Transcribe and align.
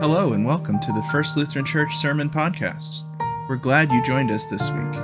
Hello, 0.00 0.32
and 0.32 0.46
welcome 0.46 0.80
to 0.80 0.92
the 0.92 1.02
First 1.12 1.36
Lutheran 1.36 1.66
Church 1.66 1.94
Sermon 1.94 2.30
Podcast. 2.30 3.02
We're 3.50 3.56
glad 3.56 3.92
you 3.92 4.02
joined 4.02 4.30
us 4.30 4.46
this 4.46 4.70
week. 4.70 4.94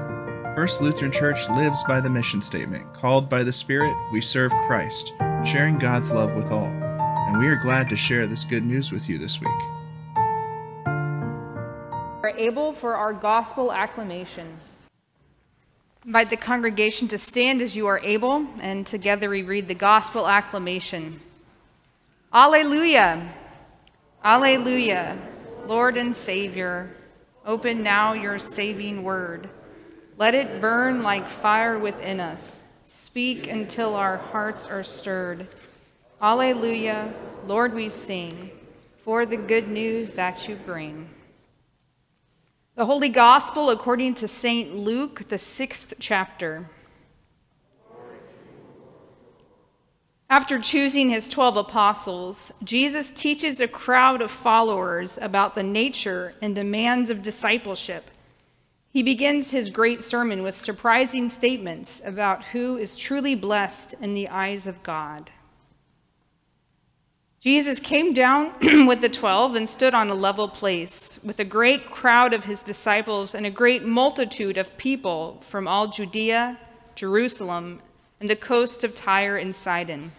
First 0.56 0.80
Lutheran 0.80 1.12
Church 1.12 1.46
lives 1.50 1.84
by 1.84 2.00
the 2.00 2.08
mission 2.08 2.40
statement 2.40 2.94
Called 2.94 3.28
by 3.28 3.42
the 3.42 3.52
Spirit, 3.52 3.94
we 4.10 4.22
serve 4.22 4.52
Christ, 4.66 5.12
sharing 5.44 5.76
God's 5.78 6.12
love 6.12 6.34
with 6.34 6.50
all. 6.50 6.64
And 6.64 7.38
we 7.38 7.46
are 7.46 7.56
glad 7.56 7.90
to 7.90 7.94
share 7.96 8.26
this 8.26 8.46
good 8.46 8.64
news 8.64 8.90
with 8.90 9.06
you 9.06 9.18
this 9.18 9.38
week. 9.38 9.50
We're 12.22 12.32
able 12.34 12.72
for 12.72 12.94
our 12.94 13.12
gospel 13.12 13.74
acclamation. 13.74 14.56
Invite 16.06 16.30
the 16.30 16.38
congregation 16.38 17.06
to 17.08 17.18
stand 17.18 17.60
as 17.60 17.76
you 17.76 17.86
are 17.86 17.98
able, 17.98 18.46
and 18.60 18.86
together 18.86 19.28
we 19.28 19.42
read 19.42 19.68
the 19.68 19.74
gospel 19.74 20.26
acclamation. 20.26 21.20
Alleluia! 22.32 23.34
Alleluia! 24.26 25.16
Lord 25.68 25.96
and 25.96 26.12
Savior, 26.16 26.90
open 27.44 27.84
now 27.84 28.12
your 28.12 28.40
saving 28.40 29.04
word. 29.04 29.48
Let 30.18 30.34
it 30.34 30.60
burn 30.60 31.04
like 31.04 31.28
fire 31.28 31.78
within 31.78 32.18
us. 32.18 32.60
Speak 32.82 33.46
until 33.46 33.94
our 33.94 34.16
hearts 34.16 34.66
are 34.66 34.82
stirred. 34.82 35.46
Alleluia! 36.20 37.14
Lord, 37.46 37.72
we 37.72 37.88
sing 37.88 38.50
for 39.04 39.26
the 39.26 39.36
good 39.36 39.68
news 39.68 40.14
that 40.14 40.48
you 40.48 40.56
bring. 40.56 41.08
The 42.74 42.86
Holy 42.86 43.10
Gospel 43.10 43.70
according 43.70 44.14
to 44.14 44.26
St. 44.26 44.74
Luke, 44.74 45.28
the 45.28 45.38
sixth 45.38 45.94
chapter. 46.00 46.68
After 50.28 50.58
choosing 50.58 51.10
his 51.10 51.28
12 51.28 51.56
apostles, 51.56 52.50
Jesus 52.64 53.12
teaches 53.12 53.60
a 53.60 53.68
crowd 53.68 54.20
of 54.20 54.30
followers 54.30 55.18
about 55.22 55.54
the 55.54 55.62
nature 55.62 56.34
and 56.42 56.52
demands 56.52 57.10
of 57.10 57.22
discipleship. 57.22 58.10
He 58.90 59.04
begins 59.04 59.52
his 59.52 59.70
great 59.70 60.02
sermon 60.02 60.42
with 60.42 60.56
surprising 60.56 61.30
statements 61.30 62.02
about 62.04 62.46
who 62.46 62.76
is 62.76 62.96
truly 62.96 63.36
blessed 63.36 63.94
in 64.00 64.14
the 64.14 64.28
eyes 64.28 64.66
of 64.66 64.82
God. 64.82 65.30
Jesus 67.38 67.78
came 67.78 68.12
down 68.12 68.52
with 68.88 69.02
the 69.02 69.08
twelve 69.08 69.54
and 69.54 69.68
stood 69.68 69.94
on 69.94 70.10
a 70.10 70.14
level 70.14 70.48
place 70.48 71.20
with 71.22 71.38
a 71.38 71.44
great 71.44 71.88
crowd 71.92 72.34
of 72.34 72.44
his 72.44 72.64
disciples 72.64 73.32
and 73.32 73.46
a 73.46 73.50
great 73.50 73.84
multitude 73.84 74.58
of 74.58 74.76
people 74.76 75.38
from 75.42 75.68
all 75.68 75.86
Judea, 75.86 76.58
Jerusalem, 76.96 77.80
and 78.20 78.30
the 78.30 78.36
coast 78.36 78.82
of 78.84 78.94
Tyre 78.94 79.36
and 79.36 79.54
Sidon. 79.54 80.12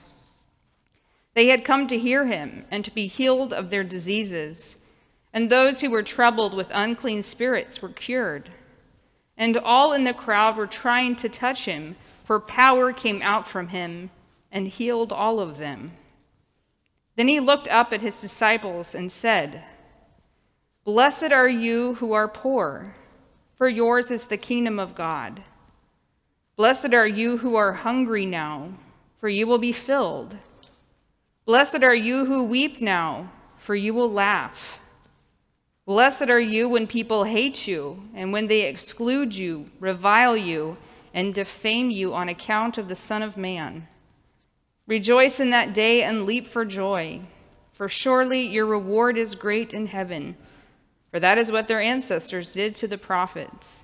They 1.33 1.47
had 1.47 1.63
come 1.63 1.87
to 1.87 1.99
hear 1.99 2.25
him 2.25 2.65
and 2.71 2.83
to 2.83 2.91
be 2.91 3.07
healed 3.07 3.53
of 3.53 3.69
their 3.69 3.83
diseases, 3.83 4.75
and 5.33 5.49
those 5.49 5.81
who 5.81 5.89
were 5.89 6.03
troubled 6.03 6.55
with 6.55 6.71
unclean 6.73 7.21
spirits 7.21 7.81
were 7.81 7.89
cured. 7.89 8.49
And 9.37 9.55
all 9.57 9.93
in 9.93 10.03
the 10.03 10.13
crowd 10.13 10.57
were 10.57 10.67
trying 10.67 11.15
to 11.17 11.29
touch 11.29 11.65
him, 11.65 11.95
for 12.23 12.39
power 12.39 12.91
came 12.91 13.21
out 13.21 13.47
from 13.47 13.67
him 13.67 14.09
and 14.51 14.67
healed 14.67 15.11
all 15.11 15.39
of 15.39 15.57
them. 15.57 15.91
Then 17.15 17.27
he 17.27 17.39
looked 17.39 17.67
up 17.67 17.93
at 17.93 18.01
his 18.01 18.21
disciples 18.21 18.95
and 18.95 19.11
said, 19.11 19.63
Blessed 20.85 21.31
are 21.31 21.49
you 21.49 21.95
who 21.95 22.13
are 22.13 22.27
poor, 22.27 22.95
for 23.55 23.67
yours 23.67 24.09
is 24.09 24.25
the 24.25 24.37
kingdom 24.37 24.79
of 24.79 24.95
God. 24.95 25.43
Blessed 26.57 26.95
are 26.95 27.07
you 27.07 27.37
who 27.37 27.55
are 27.55 27.73
hungry 27.73 28.25
now, 28.25 28.69
for 29.19 29.29
you 29.29 29.45
will 29.45 29.59
be 29.59 29.71
filled. 29.71 30.35
Blessed 31.45 31.83
are 31.83 31.93
you 31.93 32.25
who 32.25 32.43
weep 32.43 32.81
now, 32.81 33.31
for 33.59 33.75
you 33.75 33.93
will 33.93 34.11
laugh. 34.11 34.79
Blessed 35.85 36.31
are 36.31 36.39
you 36.39 36.67
when 36.67 36.87
people 36.87 37.25
hate 37.25 37.67
you, 37.67 38.01
and 38.15 38.33
when 38.33 38.47
they 38.47 38.63
exclude 38.63 39.35
you, 39.35 39.69
revile 39.79 40.35
you, 40.35 40.77
and 41.13 41.31
defame 41.31 41.91
you 41.91 42.15
on 42.15 42.27
account 42.27 42.79
of 42.79 42.87
the 42.87 42.95
Son 42.95 43.21
of 43.21 43.37
Man. 43.37 43.87
Rejoice 44.87 45.39
in 45.39 45.51
that 45.51 45.75
day 45.75 46.01
and 46.01 46.25
leap 46.25 46.47
for 46.47 46.65
joy, 46.65 47.21
for 47.71 47.87
surely 47.87 48.41
your 48.41 48.65
reward 48.65 49.15
is 49.15 49.35
great 49.35 49.75
in 49.75 49.85
heaven, 49.85 50.35
for 51.11 51.19
that 51.19 51.37
is 51.37 51.51
what 51.51 51.67
their 51.67 51.81
ancestors 51.81 52.51
did 52.51 52.73
to 52.73 52.87
the 52.87 52.97
prophets. 52.97 53.83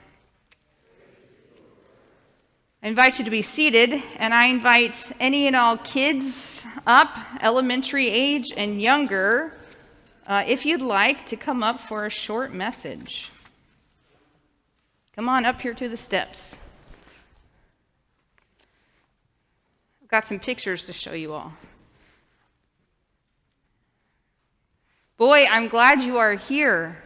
I 2.83 2.87
invite 2.87 3.19
you 3.19 3.25
to 3.25 3.31
be 3.31 3.43
seated, 3.43 3.93
and 4.17 4.33
I 4.33 4.45
invite 4.45 5.11
any 5.19 5.45
and 5.45 5.55
all 5.55 5.77
kids 5.77 6.65
up, 6.87 7.15
elementary 7.39 8.07
age 8.09 8.51
and 8.57 8.81
younger, 8.81 9.53
uh, 10.25 10.43
if 10.47 10.65
you'd 10.65 10.81
like 10.81 11.27
to 11.27 11.35
come 11.35 11.61
up 11.61 11.79
for 11.79 12.07
a 12.07 12.09
short 12.09 12.51
message. 12.51 13.29
Come 15.15 15.29
on 15.29 15.45
up 15.45 15.61
here 15.61 15.75
to 15.75 15.87
the 15.87 15.95
steps. 15.95 16.57
I've 20.01 20.09
got 20.09 20.25
some 20.25 20.39
pictures 20.39 20.87
to 20.87 20.93
show 20.93 21.13
you 21.13 21.33
all. 21.33 21.53
Boy, 25.17 25.45
I'm 25.47 25.67
glad 25.67 26.01
you 26.01 26.17
are 26.17 26.33
here. 26.33 27.03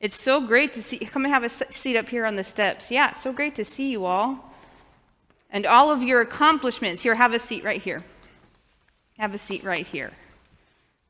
It's 0.00 0.18
so 0.18 0.40
great 0.40 0.72
to 0.72 0.82
see. 0.82 0.98
Come 1.00 1.26
and 1.26 1.34
have 1.34 1.44
a 1.44 1.50
seat 1.50 1.98
up 1.98 2.08
here 2.08 2.24
on 2.24 2.36
the 2.36 2.44
steps. 2.44 2.90
Yeah, 2.90 3.10
it's 3.10 3.22
so 3.22 3.34
great 3.34 3.54
to 3.56 3.66
see 3.66 3.90
you 3.90 4.06
all. 4.06 4.48
And 5.52 5.66
all 5.66 5.92
of 5.92 6.02
your 6.02 6.22
accomplishments. 6.22 7.02
Here, 7.02 7.14
have 7.14 7.34
a 7.34 7.38
seat 7.38 7.62
right 7.62 7.80
here. 7.80 8.02
Have 9.18 9.34
a 9.34 9.38
seat 9.38 9.62
right 9.62 9.86
here. 9.86 10.12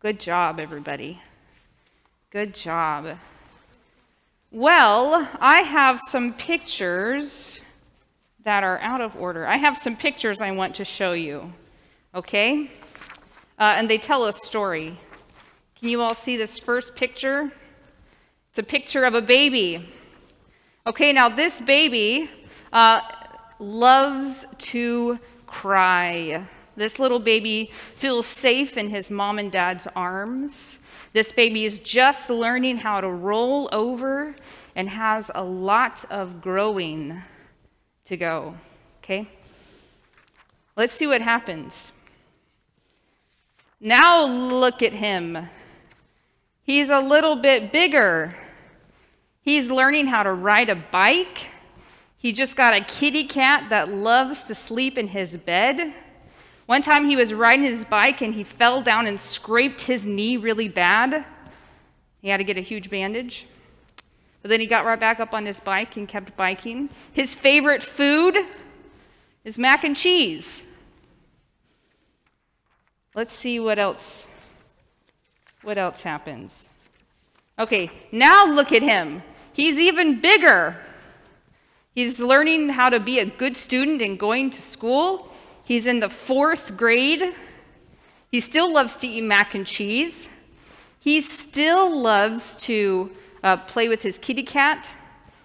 Good 0.01 0.19
job, 0.19 0.59
everybody. 0.59 1.23
Good 2.31 2.53
job. 2.55 3.17
Well, 4.51 5.29
I 5.41 5.61
have 5.61 6.01
some 6.01 6.35
pictures 6.35 7.61
that 8.45 8.65
are 8.65 8.81
out 8.81 9.01
of 9.01 9.15
order. 9.17 9.47
I 9.47 9.57
have 9.57 9.77
some 9.77 9.97
pictures 9.97 10.41
I 10.41 10.51
want 10.51 10.75
to 10.75 10.85
show 10.85 11.13
you, 11.13 11.53
okay? 12.13 12.71
Uh, 13.59 13.75
and 13.77 13.89
they 13.89 13.97
tell 13.97 14.27
a 14.27 14.33
story. 14.33 14.99
Can 15.79 15.89
you 15.89 16.01
all 16.01 16.17
see 16.17 16.37
this 16.37 16.59
first 16.59 16.97
picture? 16.97 17.53
It's 18.51 18.59
a 18.59 18.65
picture 18.65 19.05
of 19.05 19.15
a 19.15 19.23
baby. 19.23 19.89
Okay, 20.87 21.13
now 21.13 21.29
this 21.29 21.61
baby 21.61 22.29
uh, 22.73 23.01
loves 23.63 24.45
to 24.59 25.19
cry. 25.47 26.45
This 26.77 26.99
little 26.99 27.21
baby 27.21 27.71
feels 27.73 28.27
safe 28.27 28.77
in 28.77 28.89
his 28.89 29.11
mom 29.11 29.39
and 29.39 29.53
dad's 29.53 29.87
arms. 29.95 30.79
This 31.13 31.33
baby 31.33 31.65
is 31.65 31.79
just 31.79 32.31
learning 32.31 32.79
how 32.79 33.01
to 33.01 33.09
roll 33.09 33.69
over 33.73 34.35
and 34.75 34.89
has 34.89 35.31
a 35.35 35.45
lot 35.45 36.05
of 36.11 36.41
growing 36.41 37.23
to 38.05 38.17
go. 38.17 38.55
Okay? 38.99 39.29
Let's 40.75 40.95
see 40.95 41.07
what 41.07 41.21
happens. 41.21 41.93
Now 43.81 44.25
look 44.25 44.83
at 44.83 44.95
him. 44.95 45.49
He's 46.63 46.89
a 46.89 47.01
little 47.01 47.37
bit 47.37 47.73
bigger. 47.73 48.35
He's 49.43 49.71
learning 49.71 50.07
how 50.07 50.23
to 50.23 50.33
ride 50.33 50.71
a 50.71 50.77
bike. 50.77 51.52
He 52.23 52.33
just 52.33 52.55
got 52.55 52.73
a 52.73 52.81
kitty 52.81 53.25
cat 53.25 53.69
that 53.71 53.89
loves 53.89 54.45
to 54.45 54.55
sleep 54.55 54.97
in 54.97 55.09
his 55.09 55.37
bed. 55.37 55.93
One 56.67 56.81
time 56.81 57.07
he 57.07 57.17
was 57.17 57.35
riding 57.35 57.65
his 57.65 57.85
bike 57.85 58.23
and 58.23 58.33
he 58.33 58.45
fell 58.45 58.81
down 58.81 59.09
and 59.09 59.19
scraped 59.19 59.81
his 59.83 60.07
knee 60.07 60.37
really 60.37 60.69
bad. 60.69 61.27
He 62.21 62.29
had 62.29 62.37
to 62.37 62.45
get 62.45 62.57
a 62.57 62.61
huge 62.61 62.89
bandage. 62.89 63.49
But 64.41 64.51
then 64.51 64.61
he 64.61 64.67
got 64.67 64.85
right 64.85 65.01
back 65.01 65.19
up 65.19 65.35
on 65.35 65.47
his 65.47 65.59
bike 65.59 65.97
and 65.97 66.09
kept 66.09 66.37
biking. 66.37 66.91
His 67.13 67.35
favorite 67.35 67.83
food 67.83 68.39
is 69.45 69.59
mac 69.59 69.83
and 69.83 69.97
cheese. 69.97 70.65
Let's 73.17 73.35
see 73.35 73.59
what 73.59 73.81
else 73.81 74.29
what 75.63 75.79
else 75.79 76.03
happens? 76.03 76.69
Okay, 77.59 77.91
now 78.11 78.47
look 78.47 78.73
at 78.73 78.83
him. 78.83 79.23
He's 79.53 79.79
even 79.79 80.21
bigger. 80.21 80.77
He's 81.95 82.19
learning 82.19 82.71
how 82.71 82.89
to 82.89 82.99
be 82.99 83.19
a 83.19 83.27
good 83.27 83.57
student 83.57 84.01
and 84.01 84.19
going 84.19 84.51
to 84.51 84.63
school. 84.63 85.29
He's 85.63 85.87
in 85.87 86.01
the 86.01 86.09
fourth 86.09 86.77
grade. 86.77 87.35
He 88.31 88.41
still 88.41 88.73
loves 88.73 88.97
to 88.99 89.07
eat 89.07 89.23
mac 89.23 89.55
and 89.55 89.67
cheese. 89.67 90.31
He 90.99 91.21
still 91.21 91.95
loves 91.95 92.57
to 92.65 93.11
uh, 93.43 93.59
play 93.59 93.89
with 93.89 94.03
his 94.03 94.17
kitty 94.17 94.43
cat. 94.43 94.91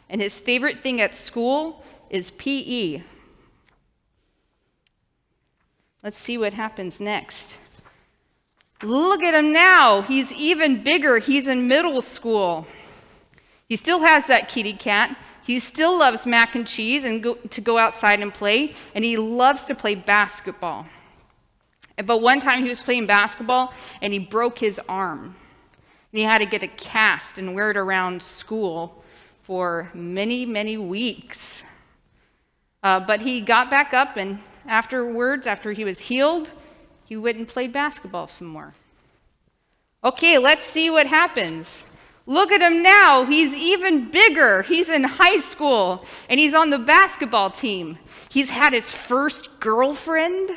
And 0.10 0.22
his 0.22 0.40
favorite 0.40 0.82
thing 0.82 1.02
at 1.02 1.14
school 1.14 1.84
is 2.10 2.32
PE. 2.32 3.02
Let's 6.02 6.18
see 6.18 6.38
what 6.38 6.54
happens 6.54 7.02
next. 7.02 7.58
Look 8.82 9.22
at 9.22 9.34
him 9.34 9.52
now. 9.52 10.02
He's 10.04 10.32
even 10.32 10.82
bigger. 10.82 11.18
He's 11.18 11.48
in 11.48 11.68
middle 11.68 12.02
school. 12.02 12.68
He 13.68 13.76
still 13.76 14.00
has 14.00 14.28
that 14.28 14.48
kitty 14.48 14.72
cat. 14.72 15.18
He 15.48 15.60
still 15.60 15.98
loves 15.98 16.26
mac 16.26 16.56
and 16.56 16.68
cheese 16.68 17.06
and 17.06 17.24
go, 17.24 17.36
to 17.36 17.62
go 17.62 17.78
outside 17.78 18.20
and 18.20 18.34
play, 18.34 18.76
and 18.94 19.06
he 19.06 19.16
loves 19.16 19.66
to 19.68 19.76
play 19.76 19.96
basketball. 19.96 20.86
But 22.06 22.22
one 22.22 22.42
time 22.42 22.64
he 22.64 22.70
was 22.70 22.82
playing 22.82 23.08
basketball 23.08 23.74
and 24.02 24.12
he 24.12 24.20
broke 24.20 24.60
his 24.60 24.78
arm. 24.90 25.38
And 26.12 26.20
he 26.20 26.24
had 26.24 26.40
to 26.40 26.46
get 26.46 26.64
a 26.64 26.68
cast 26.68 27.38
and 27.38 27.56
wear 27.56 27.72
it 27.72 27.78
around 27.78 28.22
school 28.22 29.02
for 29.42 29.90
many, 29.94 30.46
many 30.46 30.78
weeks. 30.78 31.64
Uh, 32.84 33.00
but 33.00 33.22
he 33.22 33.40
got 33.40 33.70
back 33.70 33.94
up, 33.94 34.18
and 34.18 34.40
afterwards, 34.68 35.48
after 35.48 35.72
he 35.72 35.86
was 35.86 36.00
healed, 36.00 36.52
he 37.06 37.16
went 37.16 37.38
and 37.38 37.48
played 37.48 37.72
basketball 37.72 38.28
some 38.28 38.48
more. 38.48 38.74
Okay, 40.04 40.38
let's 40.38 40.66
see 40.66 40.90
what 40.90 41.08
happens. 41.08 41.86
Look 42.28 42.52
at 42.52 42.62
him 42.62 42.84
now. 42.84 43.24
He's 43.24 43.56
even 43.56 44.12
bigger. 44.12 44.62
He's 44.64 44.90
in 44.90 45.06
high 45.06 45.40
school 45.40 46.06
and 46.30 46.40
he's 46.40 46.54
on 46.54 46.70
the 46.70 46.78
basketball 46.78 47.50
team. 47.50 47.98
He's 48.30 48.50
had 48.50 48.74
his 48.74 48.92
first 48.92 49.62
girlfriend. 49.62 50.52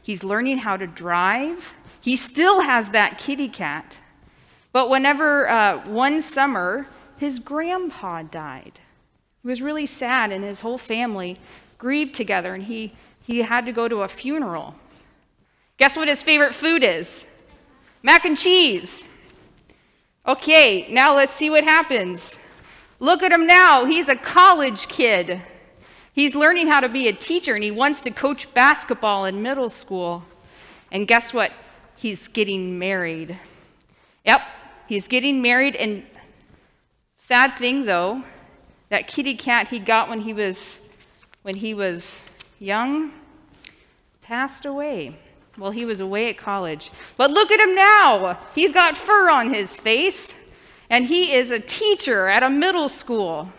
He's 0.00 0.22
learning 0.22 0.58
how 0.58 0.76
to 0.76 0.86
drive. 0.86 1.74
He 2.00 2.14
still 2.14 2.60
has 2.60 2.90
that 2.90 3.18
kitty 3.18 3.48
cat. 3.48 3.98
But 4.72 4.88
whenever 4.88 5.48
uh, 5.48 5.84
one 5.88 6.20
summer, 6.20 6.86
his 7.16 7.40
grandpa 7.40 8.22
died. 8.22 8.78
He 9.42 9.48
was 9.48 9.60
really 9.60 9.86
sad, 9.86 10.30
and 10.30 10.44
his 10.44 10.60
whole 10.60 10.78
family 10.78 11.38
grieved 11.78 12.14
together, 12.14 12.54
and 12.54 12.64
he, 12.64 12.92
he 13.20 13.42
had 13.42 13.66
to 13.66 13.72
go 13.72 13.88
to 13.88 14.02
a 14.02 14.08
funeral. 14.08 14.74
Guess 15.78 15.96
what 15.96 16.08
his 16.08 16.22
favorite 16.22 16.54
food 16.54 16.84
is? 16.84 17.26
Mac 18.02 18.24
and 18.24 18.36
cheese. 18.36 19.02
Okay, 20.26 20.88
now 20.90 21.14
let's 21.14 21.32
see 21.32 21.50
what 21.50 21.62
happens. 21.62 22.36
Look 22.98 23.22
at 23.22 23.30
him 23.30 23.46
now. 23.46 23.84
He's 23.84 24.08
a 24.08 24.16
college 24.16 24.88
kid. 24.88 25.40
He's 26.12 26.34
learning 26.34 26.66
how 26.66 26.80
to 26.80 26.88
be 26.88 27.06
a 27.06 27.12
teacher 27.12 27.54
and 27.54 27.62
he 27.62 27.70
wants 27.70 28.00
to 28.00 28.10
coach 28.10 28.52
basketball 28.52 29.24
in 29.24 29.40
middle 29.40 29.70
school. 29.70 30.24
And 30.90 31.06
guess 31.06 31.32
what? 31.32 31.52
He's 31.94 32.26
getting 32.26 32.76
married. 32.76 33.38
Yep, 34.24 34.40
he's 34.88 35.06
getting 35.06 35.42
married. 35.42 35.76
And 35.76 36.04
sad 37.16 37.56
thing 37.56 37.84
though, 37.84 38.24
that 38.88 39.06
kitty 39.06 39.34
cat 39.34 39.68
he 39.68 39.78
got 39.78 40.08
when 40.08 40.20
he 40.20 40.32
was 40.32 40.80
when 41.42 41.54
he 41.54 41.72
was 41.72 42.20
young 42.58 43.12
passed 44.22 44.66
away. 44.66 45.16
Well, 45.58 45.70
he 45.70 45.84
was 45.84 46.00
away 46.00 46.28
at 46.28 46.36
college. 46.36 46.90
But 47.16 47.30
look 47.30 47.50
at 47.50 47.60
him 47.60 47.74
now. 47.74 48.38
He's 48.54 48.72
got 48.72 48.96
fur 48.96 49.30
on 49.30 49.52
his 49.52 49.76
face, 49.76 50.34
and 50.90 51.06
he 51.06 51.32
is 51.32 51.50
a 51.50 51.58
teacher 51.58 52.26
at 52.26 52.42
a 52.42 52.50
middle 52.50 52.88
school. 52.88 53.52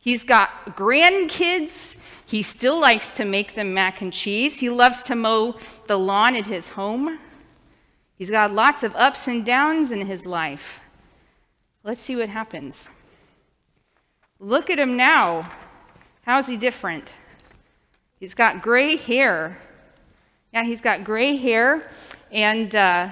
He's 0.00 0.24
got 0.24 0.76
grandkids. 0.76 1.96
He 2.26 2.42
still 2.42 2.80
likes 2.80 3.14
to 3.16 3.24
make 3.24 3.54
them 3.54 3.72
mac 3.74 4.00
and 4.00 4.12
cheese. 4.12 4.60
He 4.60 4.68
loves 4.68 5.02
to 5.04 5.14
mow 5.14 5.56
the 5.86 5.98
lawn 5.98 6.34
at 6.34 6.46
his 6.46 6.70
home. 6.70 7.18
He's 8.16 8.30
got 8.30 8.52
lots 8.52 8.82
of 8.82 8.96
ups 8.96 9.28
and 9.28 9.46
downs 9.46 9.92
in 9.92 10.06
his 10.06 10.26
life. 10.26 10.80
Let's 11.84 12.00
see 12.00 12.16
what 12.16 12.28
happens. 12.28 12.88
Look 14.40 14.70
at 14.70 14.78
him 14.78 14.96
now. 14.96 15.50
How's 16.22 16.48
he 16.48 16.56
different? 16.56 17.12
He's 18.18 18.34
got 18.34 18.60
gray 18.60 18.96
hair. 18.96 19.58
Yeah, 20.52 20.64
he's 20.64 20.80
got 20.80 21.04
gray 21.04 21.36
hair, 21.36 21.90
and 22.32 22.74
uh, 22.74 23.10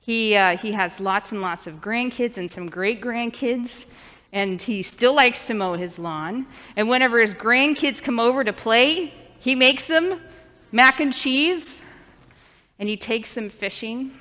he, 0.00 0.36
uh, 0.36 0.58
he 0.58 0.72
has 0.72 1.00
lots 1.00 1.32
and 1.32 1.40
lots 1.40 1.66
of 1.66 1.76
grandkids 1.76 2.36
and 2.36 2.50
some 2.50 2.68
great 2.68 3.00
grandkids, 3.00 3.86
and 4.30 4.60
he 4.60 4.82
still 4.82 5.14
likes 5.14 5.46
to 5.46 5.54
mow 5.54 5.72
his 5.72 5.98
lawn. 5.98 6.46
And 6.76 6.90
whenever 6.90 7.18
his 7.18 7.32
grandkids 7.32 8.02
come 8.02 8.20
over 8.20 8.44
to 8.44 8.52
play, 8.52 9.14
he 9.38 9.54
makes 9.54 9.86
them 9.86 10.20
mac 10.70 11.00
and 11.00 11.14
cheese, 11.14 11.80
and 12.78 12.90
he 12.90 12.98
takes 12.98 13.32
them 13.32 13.48
fishing. 13.48 14.12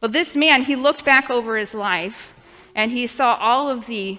Well, 0.00 0.10
this 0.10 0.34
man, 0.34 0.62
he 0.62 0.76
looked 0.76 1.04
back 1.04 1.28
over 1.28 1.58
his 1.58 1.74
life, 1.74 2.32
and 2.74 2.90
he 2.90 3.06
saw 3.06 3.34
all 3.34 3.68
of 3.68 3.86
the 3.86 4.18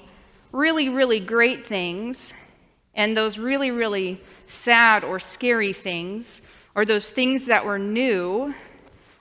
really, 0.51 0.89
really 0.89 1.19
great 1.19 1.65
things 1.65 2.35
and 2.93 3.17
those 3.17 3.39
really, 3.39 3.71
really 3.71 4.21
sad 4.45 5.03
or 5.03 5.19
scary 5.19 5.73
things 5.73 6.43
or 6.75 6.85
those 6.85 7.09
things 7.09 7.45
that 7.47 7.65
were 7.65 7.79
new, 7.79 8.53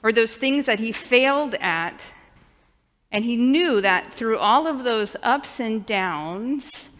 or 0.02 0.12
those 0.12 0.36
things 0.36 0.66
that 0.66 0.78
he 0.78 0.92
failed 0.92 1.54
at. 1.60 2.06
And 3.10 3.24
he 3.24 3.36
knew 3.36 3.80
that 3.80 4.12
through 4.12 4.38
all 4.38 4.66
of 4.66 4.84
those 4.84 5.16
ups 5.22 5.58
and 5.60 5.84
downs, 5.84 6.90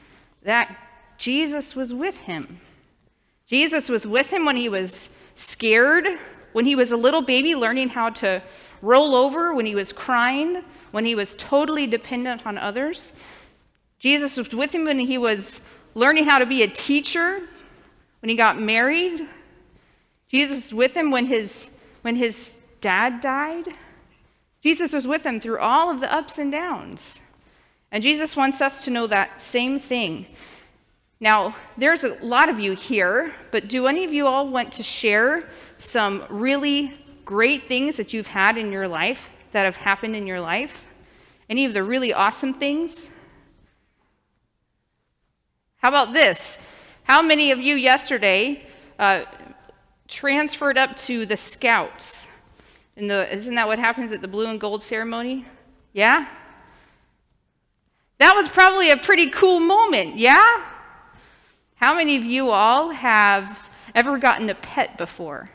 that 0.43 0.75
Jesus 1.19 1.77
was 1.77 1.93
with 1.93 2.23
him. 2.23 2.61
Jesus 3.47 3.89
was 3.89 4.07
with 4.07 4.31
him 4.31 4.45
when 4.45 4.57
he 4.57 4.69
was 4.69 5.11
scared, 5.35 6.07
when 6.53 6.65
he 6.65 6.75
was 6.75 6.93
a 6.93 6.97
little 6.97 7.23
baby 7.23 7.55
learning 7.55 7.91
how 7.91 8.11
to 8.11 8.43
roll 8.83 9.15
over, 9.15 9.55
when 9.55 9.67
he 9.67 9.75
was 9.75 9.93
crying, 9.93 10.63
when 10.91 11.05
he 11.05 11.15
was 11.15 11.35
totally 11.35 11.87
dependent 11.87 12.47
on 12.47 12.57
others. 12.57 13.13
Jesus 13.99 14.37
was 14.37 14.51
with 14.51 14.75
him 14.75 14.85
when 14.85 14.99
he 14.99 15.19
was 15.19 15.61
learning 15.95 16.25
how 16.25 16.39
to 16.39 16.47
be 16.47 16.63
a 16.63 16.69
teacher, 16.69 17.41
when 18.21 18.29
he 18.29 18.35
got 18.35 18.61
married, 18.61 19.27
Jesus 20.29 20.67
was 20.67 20.75
with 20.75 20.97
him 20.97 21.11
when 21.11 21.27
his, 21.27 21.71
when 22.03 22.17
his 22.17 22.57
dad 22.81 23.21
died. 23.21 23.67
Jesus 24.61 24.93
was 24.93 25.07
with 25.07 25.25
him 25.25 25.41
through 25.41 25.59
all 25.59 25.91
of 25.91 26.01
the 26.01 26.13
ups 26.13 26.39
and 26.39 26.53
downs. 26.53 27.21
And 27.91 28.03
Jesus 28.03 28.37
wants 28.37 28.61
us 28.61 28.85
to 28.85 28.91
know 28.91 29.07
that 29.07 29.41
same 29.41 29.79
thing. 29.79 30.27
Now, 31.21 31.57
there's 31.77 32.05
a 32.05 32.15
lot 32.23 32.49
of 32.49 32.61
you 32.61 32.75
here, 32.75 33.35
but 33.51 33.69
do 33.69 33.87
any 33.87 34.05
of 34.05 34.13
you 34.13 34.27
all 34.27 34.49
want 34.49 34.73
to 34.75 34.83
share 34.83 35.49
some 35.79 36.25
really 36.29 36.97
great 37.25 37.65
things 37.65 37.97
that 37.97 38.13
you've 38.13 38.29
had 38.29 38.57
in 38.57 38.71
your 38.71 38.87
life, 38.87 39.31
that 39.53 39.65
have 39.65 39.77
happened 39.77 40.15
in 40.15 40.27
your 40.27 40.41
life? 40.41 40.87
Any 41.49 41.65
of 41.65 41.75
the 41.75 41.83
really 41.83 42.13
awesome 42.13 42.53
things? 42.53 43.11
How 45.79 45.89
about 45.89 46.13
this? 46.13 46.59
How 47.05 47.23
many 47.23 47.51
of 47.51 47.59
you 47.59 47.75
yesterday 47.75 48.67
uh, 48.99 49.25
transferred 50.09 50.77
up 50.77 50.97
to 50.97 51.27
the 51.27 51.37
scouts. 51.37 52.27
And 52.97 53.09
the, 53.09 53.33
isn't 53.33 53.55
that 53.55 53.69
what 53.69 53.79
happens 53.79 54.11
at 54.11 54.21
the 54.21 54.29
blue 54.29 54.49
and 54.49 54.61
gold 54.61 54.83
ceremony? 54.83 55.45
Yeah? 55.93 56.27
That 58.19 58.35
was 58.35 58.49
probably 58.49 58.91
a 58.91 58.97
pretty 58.97 59.31
cool 59.31 59.61
moment, 59.61 60.17
yeah? 60.17 60.65
How 61.77 61.95
many 61.95 62.17
of 62.17 62.25
you 62.25 62.51
all 62.51 62.91
have 62.91 63.71
ever 63.95 64.19
gotten 64.19 64.51
a 64.51 64.55
pet 64.57 64.99
before? 64.99 65.47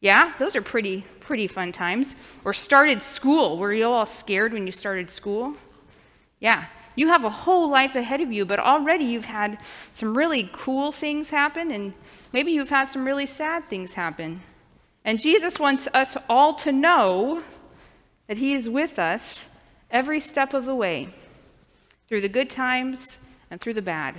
Yeah, 0.00 0.32
those 0.38 0.56
are 0.56 0.62
pretty 0.62 1.04
pretty 1.28 1.46
fun 1.46 1.72
times. 1.72 2.14
Or 2.42 2.54
started 2.54 3.02
school. 3.02 3.58
Were 3.58 3.74
you 3.74 3.84
all 3.84 4.06
scared 4.06 4.54
when 4.54 4.64
you 4.64 4.72
started 4.72 5.10
school? 5.10 5.54
Yeah. 6.40 6.64
You 6.98 7.08
have 7.08 7.24
a 7.24 7.30
whole 7.30 7.70
life 7.70 7.94
ahead 7.94 8.20
of 8.20 8.32
you, 8.32 8.44
but 8.44 8.58
already 8.58 9.04
you've 9.04 9.24
had 9.24 9.58
some 9.94 10.16
really 10.16 10.50
cool 10.52 10.92
things 10.92 11.30
happen 11.30 11.70
and 11.70 11.94
Maybe 12.32 12.52
you've 12.52 12.70
had 12.70 12.88
some 12.88 13.06
really 13.06 13.26
sad 13.26 13.64
things 13.66 13.94
happen. 13.94 14.40
And 15.04 15.20
Jesus 15.20 15.58
wants 15.58 15.88
us 15.94 16.16
all 16.28 16.52
to 16.54 16.72
know 16.72 17.42
that 18.26 18.36
He 18.36 18.52
is 18.52 18.68
with 18.68 18.98
us 18.98 19.48
every 19.90 20.20
step 20.20 20.52
of 20.52 20.66
the 20.66 20.74
way, 20.74 21.08
through 22.06 22.20
the 22.20 22.28
good 22.28 22.50
times 22.50 23.16
and 23.50 23.60
through 23.60 23.74
the 23.74 23.82
bad. 23.82 24.16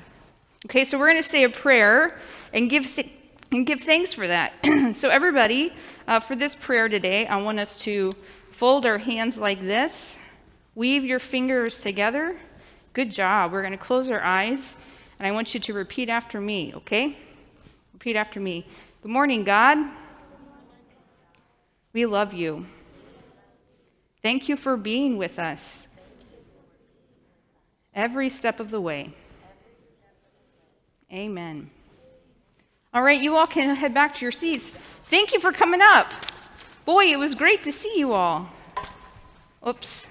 Okay, 0.65 0.83
so 0.85 0.97
we're 0.97 1.09
going 1.09 1.21
to 1.21 1.29
say 1.29 1.43
a 1.43 1.49
prayer 1.49 2.17
and 2.51 2.69
give, 2.69 2.95
th- 2.95 3.09
and 3.51 3.65
give 3.65 3.81
thanks 3.81 4.13
for 4.13 4.27
that. 4.27 4.53
so, 4.93 5.09
everybody, 5.09 5.71
uh, 6.07 6.19
for 6.19 6.35
this 6.35 6.55
prayer 6.55 6.89
today, 6.89 7.27
I 7.27 7.37
want 7.37 7.59
us 7.59 7.79
to 7.81 8.11
fold 8.51 8.85
our 8.85 8.97
hands 8.97 9.37
like 9.37 9.61
this, 9.61 10.17
weave 10.73 11.05
your 11.05 11.19
fingers 11.19 11.79
together. 11.81 12.35
Good 12.99 13.11
job. 13.11 13.53
We're 13.53 13.61
going 13.61 13.71
to 13.71 13.77
close 13.77 14.09
our 14.09 14.21
eyes, 14.21 14.75
and 15.19 15.25
I 15.25 15.31
want 15.31 15.53
you 15.53 15.61
to 15.61 15.73
repeat 15.73 16.09
after 16.09 16.41
me, 16.41 16.73
okay? 16.75 17.15
Repeat 17.93 18.17
after 18.17 18.41
me. 18.41 18.65
Good 19.01 19.11
morning, 19.11 19.45
God. 19.45 19.77
We 21.93 22.05
love 22.05 22.33
you. 22.33 22.65
Thank 24.21 24.49
you 24.49 24.57
for 24.57 24.75
being 24.75 25.17
with 25.17 25.39
us 25.39 25.87
every 27.95 28.29
step 28.29 28.59
of 28.59 28.69
the 28.69 28.81
way. 28.81 29.13
Amen. 31.09 31.69
All 32.93 33.01
right, 33.01 33.21
you 33.21 33.37
all 33.37 33.47
can 33.47 33.77
head 33.77 33.93
back 33.93 34.15
to 34.15 34.25
your 34.25 34.33
seats. 34.33 34.73
Thank 35.05 35.31
you 35.31 35.39
for 35.39 35.53
coming 35.53 35.79
up. 35.81 36.11
Boy, 36.83 37.05
it 37.05 37.17
was 37.17 37.33
great 37.33 37.63
to 37.63 37.71
see 37.71 37.97
you 37.97 38.11
all. 38.11 38.49
Oops. 39.65 40.05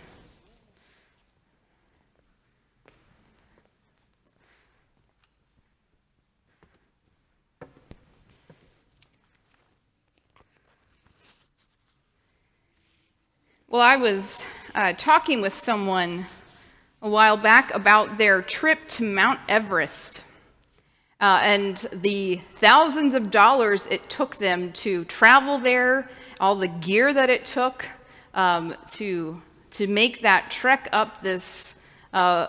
Well, 13.71 13.83
I 13.83 13.97
was 13.97 14.43
uh, 14.75 14.95
talking 14.95 15.43
with 15.43 15.53
someone 15.53 16.25
a 17.03 17.11
while 17.11 17.37
back 17.37 17.75
about 17.75 18.17
their 18.17 18.41
trip 18.41 18.89
to 18.89 19.05
Mount 19.05 19.41
Everest 19.47 20.23
uh, 21.21 21.41
and 21.43 21.77
the 21.93 22.37
thousands 22.37 23.15
of 23.15 23.31
dollars 23.31 23.87
it 23.89 24.09
took 24.09 24.37
them 24.37 24.73
to 24.73 25.05
travel 25.05 25.59
there, 25.59 26.09
all 26.41 26.55
the 26.55 26.69
gear 26.69 27.13
that 27.13 27.29
it 27.29 27.45
took 27.45 27.85
um, 28.33 28.75
to, 28.93 29.43
to 29.73 29.87
make 29.87 30.23
that 30.23 30.51
trek 30.51 30.89
up 30.91 31.21
this 31.21 31.79
uh, 32.15 32.49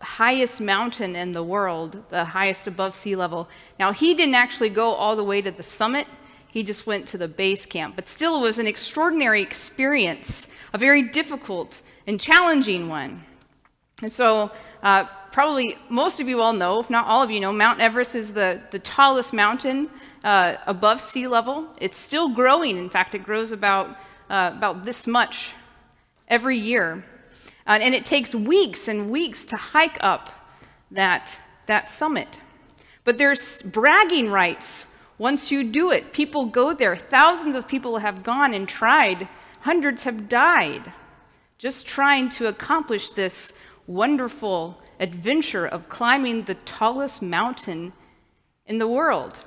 highest 0.00 0.60
mountain 0.60 1.16
in 1.16 1.32
the 1.32 1.42
world, 1.42 2.00
the 2.10 2.26
highest 2.26 2.68
above 2.68 2.94
sea 2.94 3.16
level. 3.16 3.48
Now, 3.80 3.90
he 3.90 4.14
didn't 4.14 4.36
actually 4.36 4.70
go 4.70 4.90
all 4.90 5.16
the 5.16 5.24
way 5.24 5.42
to 5.42 5.50
the 5.50 5.64
summit. 5.64 6.06
He 6.50 6.62
just 6.62 6.86
went 6.86 7.06
to 7.08 7.18
the 7.18 7.28
base 7.28 7.64
camp. 7.64 7.96
But 7.96 8.08
still, 8.08 8.38
it 8.38 8.42
was 8.42 8.58
an 8.58 8.66
extraordinary 8.66 9.40
experience, 9.40 10.48
a 10.72 10.78
very 10.78 11.02
difficult 11.02 11.82
and 12.06 12.20
challenging 12.20 12.88
one. 12.88 13.22
And 14.02 14.10
so, 14.10 14.50
uh, 14.82 15.04
probably 15.30 15.76
most 15.88 16.20
of 16.20 16.28
you 16.28 16.40
all 16.40 16.52
know, 16.52 16.80
if 16.80 16.90
not 16.90 17.06
all 17.06 17.22
of 17.22 17.30
you 17.30 17.40
know, 17.40 17.52
Mount 17.52 17.80
Everest 17.80 18.16
is 18.16 18.32
the, 18.34 18.60
the 18.70 18.78
tallest 18.78 19.32
mountain 19.32 19.90
uh, 20.24 20.56
above 20.66 21.00
sea 21.00 21.28
level. 21.28 21.68
It's 21.80 21.96
still 21.96 22.28
growing. 22.30 22.76
In 22.76 22.88
fact, 22.88 23.14
it 23.14 23.22
grows 23.22 23.52
about, 23.52 23.90
uh, 24.28 24.52
about 24.56 24.84
this 24.84 25.06
much 25.06 25.54
every 26.26 26.56
year. 26.56 27.04
Uh, 27.66 27.78
and 27.80 27.94
it 27.94 28.04
takes 28.04 28.34
weeks 28.34 28.88
and 28.88 29.10
weeks 29.10 29.44
to 29.46 29.56
hike 29.56 29.98
up 30.00 30.30
that, 30.90 31.38
that 31.66 31.88
summit. 31.88 32.40
But 33.04 33.18
there's 33.18 33.62
bragging 33.62 34.30
rights 34.30 34.86
once 35.20 35.52
you 35.52 35.62
do 35.62 35.90
it, 35.90 36.14
people 36.14 36.46
go 36.46 36.72
there. 36.72 36.96
Thousands 36.96 37.54
of 37.54 37.68
people 37.68 37.98
have 37.98 38.22
gone 38.22 38.54
and 38.54 38.66
tried, 38.66 39.28
hundreds 39.60 40.04
have 40.04 40.30
died 40.30 40.94
just 41.58 41.86
trying 41.86 42.30
to 42.30 42.46
accomplish 42.48 43.10
this 43.10 43.52
wonderful 43.86 44.82
adventure 44.98 45.66
of 45.66 45.90
climbing 45.90 46.44
the 46.44 46.54
tallest 46.54 47.20
mountain 47.20 47.92
in 48.64 48.78
the 48.78 48.88
world. 48.88 49.40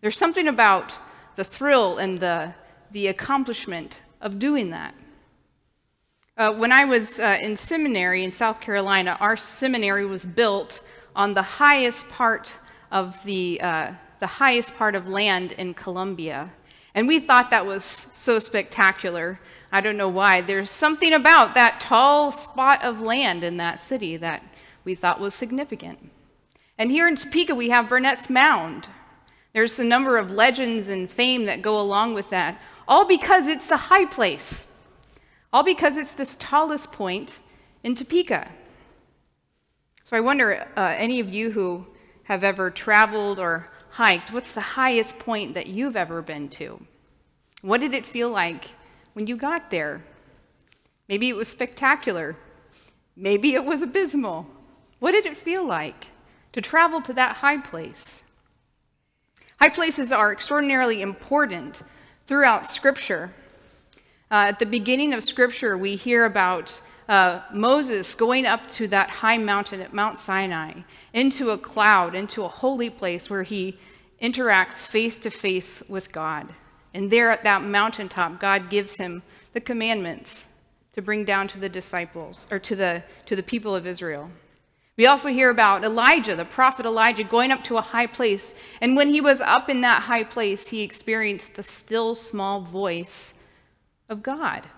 There's 0.00 0.18
something 0.18 0.48
about 0.48 0.98
the 1.36 1.44
thrill 1.44 1.98
and 1.98 2.18
the, 2.18 2.54
the 2.90 3.06
accomplishment 3.06 4.00
of 4.20 4.40
doing 4.40 4.70
that. 4.70 4.96
Uh, 6.36 6.52
when 6.54 6.72
I 6.72 6.84
was 6.84 7.20
uh, 7.20 7.38
in 7.40 7.56
seminary 7.56 8.24
in 8.24 8.32
South 8.32 8.60
Carolina, 8.60 9.16
our 9.20 9.36
seminary 9.36 10.04
was 10.04 10.26
built 10.26 10.82
on 11.14 11.34
the 11.34 11.42
highest 11.42 12.08
part 12.10 12.58
of 12.90 13.22
the, 13.22 13.60
uh, 13.60 13.92
the 14.20 14.26
highest 14.26 14.76
part 14.76 14.94
of 14.94 15.08
land 15.08 15.52
in 15.52 15.74
Columbia. 15.74 16.52
And 16.94 17.08
we 17.08 17.18
thought 17.18 17.50
that 17.50 17.66
was 17.66 17.84
so 17.84 18.38
spectacular. 18.38 19.40
I 19.72 19.80
don't 19.80 19.96
know 19.96 20.08
why. 20.08 20.40
There's 20.40 20.70
something 20.70 21.12
about 21.12 21.54
that 21.54 21.80
tall 21.80 22.30
spot 22.30 22.84
of 22.84 23.00
land 23.00 23.42
in 23.42 23.56
that 23.56 23.80
city 23.80 24.16
that 24.18 24.42
we 24.84 24.94
thought 24.94 25.20
was 25.20 25.34
significant. 25.34 26.10
And 26.78 26.90
here 26.90 27.08
in 27.08 27.16
Topeka, 27.16 27.54
we 27.54 27.70
have 27.70 27.88
Burnett's 27.88 28.30
Mound. 28.30 28.88
There's 29.52 29.78
a 29.78 29.84
number 29.84 30.16
of 30.16 30.32
legends 30.32 30.88
and 30.88 31.08
fame 31.08 31.44
that 31.46 31.62
go 31.62 31.80
along 31.80 32.14
with 32.14 32.30
that, 32.30 32.60
all 32.86 33.06
because 33.06 33.48
it's 33.48 33.68
the 33.68 33.76
high 33.76 34.04
place, 34.04 34.66
all 35.52 35.62
because 35.62 35.96
it's 35.96 36.12
this 36.12 36.36
tallest 36.38 36.92
point 36.92 37.38
in 37.82 37.94
Topeka. 37.94 38.50
So 40.04 40.16
I 40.16 40.20
wonder, 40.20 40.68
uh, 40.76 40.94
any 40.96 41.20
of 41.20 41.32
you 41.32 41.52
who 41.52 41.86
have 42.24 42.44
ever 42.44 42.70
traveled 42.70 43.38
or 43.38 43.66
hiked, 43.94 44.32
what's 44.32 44.52
the 44.52 44.60
highest 44.60 45.20
point 45.20 45.54
that 45.54 45.68
you've 45.68 45.94
ever 45.94 46.20
been 46.20 46.48
to? 46.48 46.84
What 47.62 47.80
did 47.80 47.94
it 47.94 48.04
feel 48.04 48.28
like 48.28 48.70
when 49.12 49.28
you 49.28 49.36
got 49.36 49.70
there? 49.70 50.02
Maybe 51.08 51.28
it 51.28 51.36
was 51.36 51.46
spectacular. 51.46 52.34
Maybe 53.16 53.54
it 53.54 53.64
was 53.64 53.82
abysmal. 53.82 54.48
What 54.98 55.12
did 55.12 55.26
it 55.26 55.36
feel 55.36 55.64
like 55.64 56.08
to 56.52 56.60
travel 56.60 57.02
to 57.02 57.12
that 57.12 57.36
high 57.36 57.58
place? 57.58 58.24
High 59.60 59.68
places 59.68 60.10
are 60.10 60.32
extraordinarily 60.32 61.00
important 61.00 61.82
throughout 62.26 62.66
Scripture. 62.66 63.30
Uh, 64.28 64.46
at 64.48 64.58
the 64.58 64.66
beginning 64.66 65.14
of 65.14 65.22
Scripture, 65.22 65.78
we 65.78 65.94
hear 65.94 66.24
about 66.24 66.80
uh, 67.08 67.40
Moses 67.52 68.14
going 68.14 68.46
up 68.46 68.68
to 68.68 68.88
that 68.88 69.10
high 69.10 69.38
mountain 69.38 69.80
at 69.80 69.92
Mount 69.92 70.18
Sinai, 70.18 70.82
into 71.12 71.50
a 71.50 71.58
cloud, 71.58 72.14
into 72.14 72.44
a 72.44 72.48
holy 72.48 72.90
place 72.90 73.28
where 73.28 73.42
he 73.42 73.78
interacts 74.20 74.86
face 74.86 75.18
to 75.20 75.30
face 75.30 75.82
with 75.88 76.12
God. 76.12 76.54
And 76.94 77.10
there 77.10 77.30
at 77.30 77.42
that 77.42 77.62
mountaintop, 77.62 78.40
God 78.40 78.70
gives 78.70 78.96
him 78.96 79.22
the 79.52 79.60
commandments 79.60 80.46
to 80.92 81.02
bring 81.02 81.24
down 81.24 81.48
to 81.48 81.58
the 81.58 81.68
disciples 81.68 82.46
or 82.50 82.58
to 82.60 82.76
the, 82.76 83.02
to 83.26 83.34
the 83.34 83.42
people 83.42 83.74
of 83.74 83.86
Israel. 83.86 84.30
We 84.96 85.06
also 85.06 85.28
hear 85.30 85.50
about 85.50 85.82
Elijah, 85.82 86.36
the 86.36 86.44
prophet 86.44 86.86
Elijah, 86.86 87.24
going 87.24 87.50
up 87.50 87.64
to 87.64 87.78
a 87.78 87.82
high 87.82 88.06
place. 88.06 88.54
And 88.80 88.94
when 88.96 89.08
he 89.08 89.20
was 89.20 89.40
up 89.40 89.68
in 89.68 89.80
that 89.80 90.02
high 90.02 90.22
place, 90.22 90.68
he 90.68 90.82
experienced 90.82 91.56
the 91.56 91.64
still 91.64 92.14
small 92.14 92.60
voice 92.60 93.34
of 94.08 94.22
God. 94.22 94.68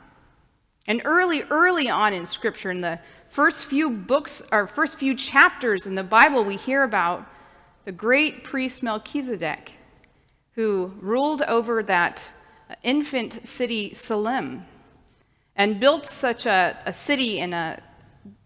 And 0.88 1.02
early, 1.04 1.42
early 1.50 1.88
on 1.88 2.12
in 2.12 2.26
Scripture, 2.26 2.70
in 2.70 2.80
the 2.80 3.00
first 3.28 3.66
few 3.66 3.90
books 3.90 4.42
or 4.52 4.66
first 4.66 4.98
few 4.98 5.14
chapters 5.14 5.86
in 5.86 5.96
the 5.96 6.04
Bible, 6.04 6.44
we 6.44 6.56
hear 6.56 6.84
about 6.84 7.26
the 7.84 7.92
great 7.92 8.44
priest 8.44 8.82
Melchizedek, 8.82 9.72
who 10.52 10.94
ruled 11.00 11.42
over 11.42 11.82
that 11.82 12.30
infant 12.82 13.46
city 13.46 13.94
Salem 13.94 14.64
and 15.56 15.80
built 15.80 16.06
such 16.06 16.46
a, 16.46 16.78
a 16.84 16.92
city 16.92 17.40
and, 17.40 17.54
a, 17.54 17.82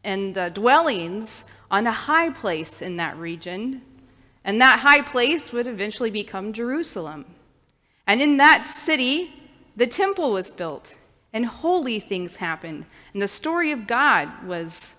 and 0.05 0.39
uh, 0.39 0.49
dwellings 0.51 1.45
on 1.71 1.87
a 1.87 1.93
high 1.93 2.31
place 2.31 2.81
in 2.81 2.97
that 2.97 3.17
region. 3.17 3.83
And 4.45 4.61
that 4.61 4.81
high 4.81 5.03
place 5.03 5.53
would 5.53 5.67
eventually 5.67 6.11
become 6.11 6.53
Jerusalem. 6.53 7.27
And 8.07 8.21
in 8.23 8.39
that 8.39 8.65
city, 8.65 9.33
the 9.77 9.87
temple 9.87 10.33
was 10.33 10.53
built 10.53 10.97
and 11.33 11.47
holy 11.47 12.01
things 12.01 12.37
happened, 12.37 12.87
and 13.13 13.23
the 13.23 13.29
story 13.29 13.73
of 13.73 13.87
God 13.87 14.45
was, 14.45 14.97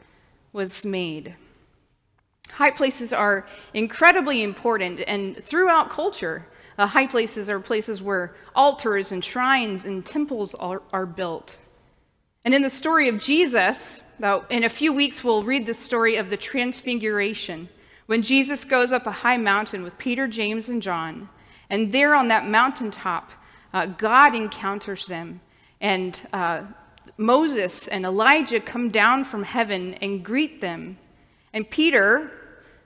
was 0.54 0.86
made. 0.86 1.36
High 2.52 2.72
places 2.72 3.14
are 3.14 3.46
incredibly 3.74 4.44
important, 4.44 5.02
and 5.08 5.38
throughout 5.44 5.90
culture, 5.90 6.48
uh, 6.78 6.88
high 6.88 7.08
places 7.08 7.50
are 7.50 7.60
places 7.60 8.02
where 8.02 8.34
altars 8.56 9.12
and 9.12 9.24
shrines 9.24 9.86
and 9.86 10.06
temples 10.06 10.56
are, 10.56 10.82
are 10.92 11.06
built. 11.06 11.58
And 12.44 12.54
in 12.54 12.62
the 12.62 12.70
story 12.70 13.08
of 13.08 13.20
Jesus, 13.20 14.02
though, 14.20 14.46
in 14.50 14.64
a 14.64 14.70
few 14.70 14.92
weeks 14.94 15.24
we'll 15.24 15.44
read 15.44 15.66
the 15.66 15.74
story 15.74 16.16
of 16.16 16.30
the 16.30 16.38
Transfiguration, 16.38 17.70
when 18.08 18.24
Jesus 18.24 18.66
goes 18.66 18.92
up 18.92 19.06
a 19.06 19.12
high 19.12 19.38
mountain 19.38 19.84
with 19.84 19.98
Peter, 19.98 20.28
James, 20.28 20.68
and 20.68 20.82
John, 20.82 21.30
and 21.70 21.94
there 21.94 22.16
on 22.16 22.28
that 22.30 22.46
mountaintop, 22.46 23.32
uh, 23.74 23.86
God 23.86 24.36
encounters 24.36 25.06
them 25.06 25.40
and 25.82 26.28
uh, 26.32 26.64
Moses 27.18 27.88
and 27.88 28.06
Elijah 28.06 28.60
come 28.60 28.90
down 28.90 29.24
from 29.26 29.44
heaven 29.44 29.96
and 29.96 30.24
greet 30.24 30.62
them. 30.62 30.98
And 31.52 31.70
Peter, 31.70 32.32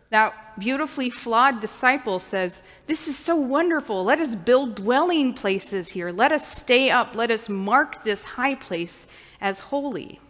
that 0.10 0.58
beautifully 0.58 1.10
flawed 1.10 1.60
disciple, 1.60 2.20
says, 2.20 2.64
This 2.88 3.08
is 3.08 3.18
so 3.18 3.36
wonderful. 3.36 4.04
Let 4.04 4.20
us 4.20 4.34
build 4.34 4.76
dwelling 4.76 5.34
places 5.34 5.90
here. 5.90 6.10
Let 6.10 6.32
us 6.32 6.48
stay 6.48 6.90
up. 6.90 7.16
Let 7.16 7.30
us 7.30 7.50
mark 7.50 8.04
this 8.04 8.24
high 8.24 8.56
place 8.56 9.06
as 9.42 9.60
holy. 9.60 10.22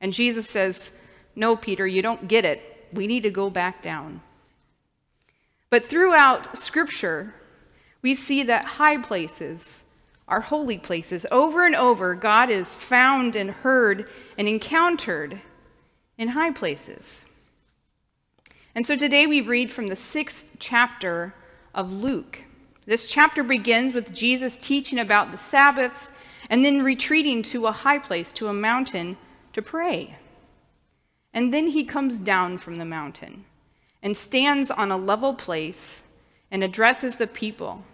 And 0.00 0.12
Jesus 0.12 0.48
says, 0.48 0.92
No, 1.36 1.54
Peter, 1.54 1.86
you 1.86 2.00
don't 2.00 2.28
get 2.28 2.46
it. 2.46 2.88
We 2.94 3.06
need 3.06 3.22
to 3.24 3.30
go 3.30 3.50
back 3.50 3.82
down. 3.82 4.22
But 5.68 5.86
throughout 5.86 6.56
Scripture, 6.56 7.34
we 8.00 8.14
see 8.14 8.42
that 8.42 8.64
high 8.64 8.98
places 8.98 9.84
our 10.28 10.40
holy 10.40 10.78
places. 10.78 11.26
Over 11.30 11.66
and 11.66 11.74
over, 11.74 12.14
God 12.14 12.50
is 12.50 12.76
found 12.76 13.36
and 13.36 13.50
heard 13.50 14.08
and 14.38 14.48
encountered 14.48 15.40
in 16.16 16.28
high 16.28 16.52
places. 16.52 17.24
And 18.74 18.86
so 18.86 18.96
today 18.96 19.26
we 19.26 19.40
read 19.40 19.70
from 19.70 19.88
the 19.88 19.96
sixth 19.96 20.50
chapter 20.58 21.34
of 21.74 21.92
Luke. 21.92 22.44
This 22.86 23.06
chapter 23.06 23.42
begins 23.42 23.94
with 23.94 24.12
Jesus 24.12 24.58
teaching 24.58 24.98
about 24.98 25.30
the 25.30 25.38
Sabbath 25.38 26.10
and 26.48 26.64
then 26.64 26.82
retreating 26.82 27.42
to 27.44 27.66
a 27.66 27.72
high 27.72 27.98
place, 27.98 28.32
to 28.34 28.48
a 28.48 28.54
mountain, 28.54 29.16
to 29.52 29.62
pray. 29.62 30.16
And 31.32 31.52
then 31.52 31.68
he 31.68 31.84
comes 31.84 32.18
down 32.18 32.58
from 32.58 32.78
the 32.78 32.84
mountain 32.84 33.44
and 34.02 34.16
stands 34.16 34.70
on 34.70 34.90
a 34.90 34.96
level 34.96 35.34
place 35.34 36.02
and 36.50 36.62
addresses 36.62 37.16
the 37.16 37.26
people. 37.26 37.84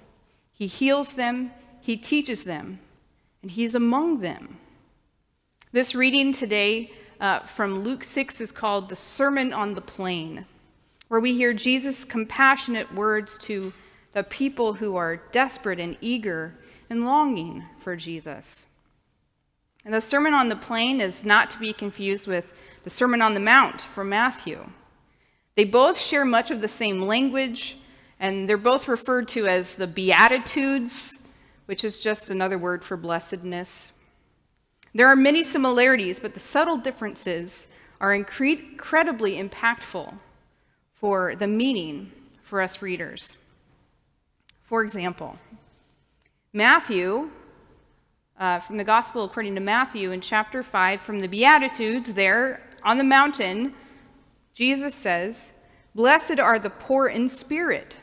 He 0.53 0.67
heals 0.67 1.15
them, 1.15 1.53
he 1.89 1.97
teaches 1.97 2.45
them, 2.45 2.81
and 3.41 3.51
he's 3.51 3.75
among 3.75 4.21
them. 4.21 4.59
This 5.73 5.95
reading 5.95 6.35
today 6.35 6.93
uh, 7.19 7.41
from 7.45 7.79
Luke 7.79 8.05
6 8.05 8.43
is 8.43 8.53
called 8.53 8.91
the 8.91 8.95
Sermon 8.95 9.55
on 9.55 9.73
the 9.73 9.81
Plain, 9.81 10.45
where 11.09 11.19
we 11.19 11.33
hear 11.33 11.55
Jesus' 11.55 12.05
compassionate 12.05 12.95
words 12.95 13.39
to 13.39 13.73
the 14.13 14.23
people 14.23 14.75
who 14.75 14.97
are 14.97 15.23
desperate 15.33 15.81
and 15.81 15.97
eager 16.03 16.53
and 16.91 17.07
longing 17.07 17.65
for 17.79 17.97
Jesus. 17.97 18.67
And 19.83 19.95
the 19.95 20.03
Sermon 20.03 20.35
on 20.35 20.51
the 20.51 20.57
Plain 20.57 21.01
is 21.01 21.25
not 21.25 21.51
to 21.53 21.59
be 21.59 21.73
confused 21.73 22.29
with 22.29 22.53
the 22.83 22.91
Sermon 22.91 23.23
on 23.23 23.33
the 23.33 23.41
Mount 23.41 23.81
from 23.81 24.11
Matthew. 24.11 24.69
They 25.55 25.65
both 25.65 25.99
share 25.99 26.27
much 26.27 26.51
of 26.51 26.61
the 26.61 26.69
same 26.69 27.01
language, 27.01 27.79
and 28.21 28.47
they're 28.47 28.59
both 28.59 28.89
referred 28.89 29.27
to 29.29 29.47
as 29.47 29.77
the 29.77 29.87
Beatitudes, 29.87 31.21
which 31.69 31.85
is 31.85 32.01
just 32.01 32.31
another 32.31 32.57
word 32.57 32.83
for 32.83 32.97
blessedness. 32.97 33.93
There 34.95 35.07
are 35.07 35.15
many 35.15 35.43
similarities, 35.43 36.19
but 36.19 36.33
the 36.33 36.41
subtle 36.41 36.79
differences 36.79 37.69
are 38.01 38.15
incredibly 38.15 39.37
impactful 39.37 40.15
for 40.95 41.37
the 41.37 41.47
meaning 41.47 42.11
for 42.41 42.63
us 42.63 42.81
readers. 42.81 43.37
For 44.63 44.83
example, 44.83 45.39
Matthew, 46.55 47.33
uh, 48.41 48.61
from 48.61 48.79
the 48.79 48.85
Gospel 48.85 49.25
according 49.25 49.55
to 49.57 49.61
Matthew 49.61 50.11
in 50.11 50.23
chapter 50.23 50.63
5, 50.63 51.03
from 51.03 51.21
the 51.21 51.29
Beatitudes 51.29 52.15
there 52.15 52.63
on 52.83 52.97
the 52.97 53.05
mountain, 53.05 53.75
Jesus 54.55 54.95
says, 54.95 55.53
Blessed 55.95 56.41
are 56.41 56.59
the 56.59 56.71
poor 56.71 57.09
in 57.09 57.29
spirit, 57.29 57.99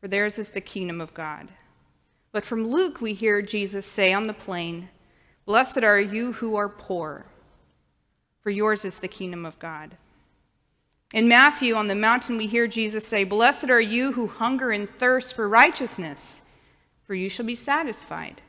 for 0.00 0.08
theirs 0.08 0.36
is 0.36 0.48
the 0.48 0.60
kingdom 0.60 1.00
of 1.00 1.14
God. 1.14 1.52
But 2.32 2.46
from 2.46 2.66
Luke, 2.66 3.00
we 3.00 3.12
hear 3.12 3.42
Jesus 3.42 3.84
say 3.84 4.12
on 4.12 4.26
the 4.26 4.32
plain, 4.32 4.88
Blessed 5.44 5.84
are 5.84 6.00
you 6.00 6.32
who 6.32 6.56
are 6.56 6.68
poor, 6.68 7.26
for 8.40 8.50
yours 8.50 8.84
is 8.84 8.98
the 8.98 9.08
kingdom 9.08 9.44
of 9.44 9.58
God. 9.58 9.96
In 11.12 11.28
Matthew, 11.28 11.74
on 11.74 11.88
the 11.88 11.94
mountain, 11.94 12.38
we 12.38 12.46
hear 12.46 12.66
Jesus 12.66 13.06
say, 13.06 13.24
Blessed 13.24 13.68
are 13.68 13.80
you 13.80 14.12
who 14.12 14.28
hunger 14.28 14.70
and 14.70 14.88
thirst 14.98 15.34
for 15.34 15.46
righteousness, 15.46 16.40
for 17.04 17.14
you 17.14 17.28
shall 17.28 17.44
be 17.44 17.54
satisfied. 17.54 18.40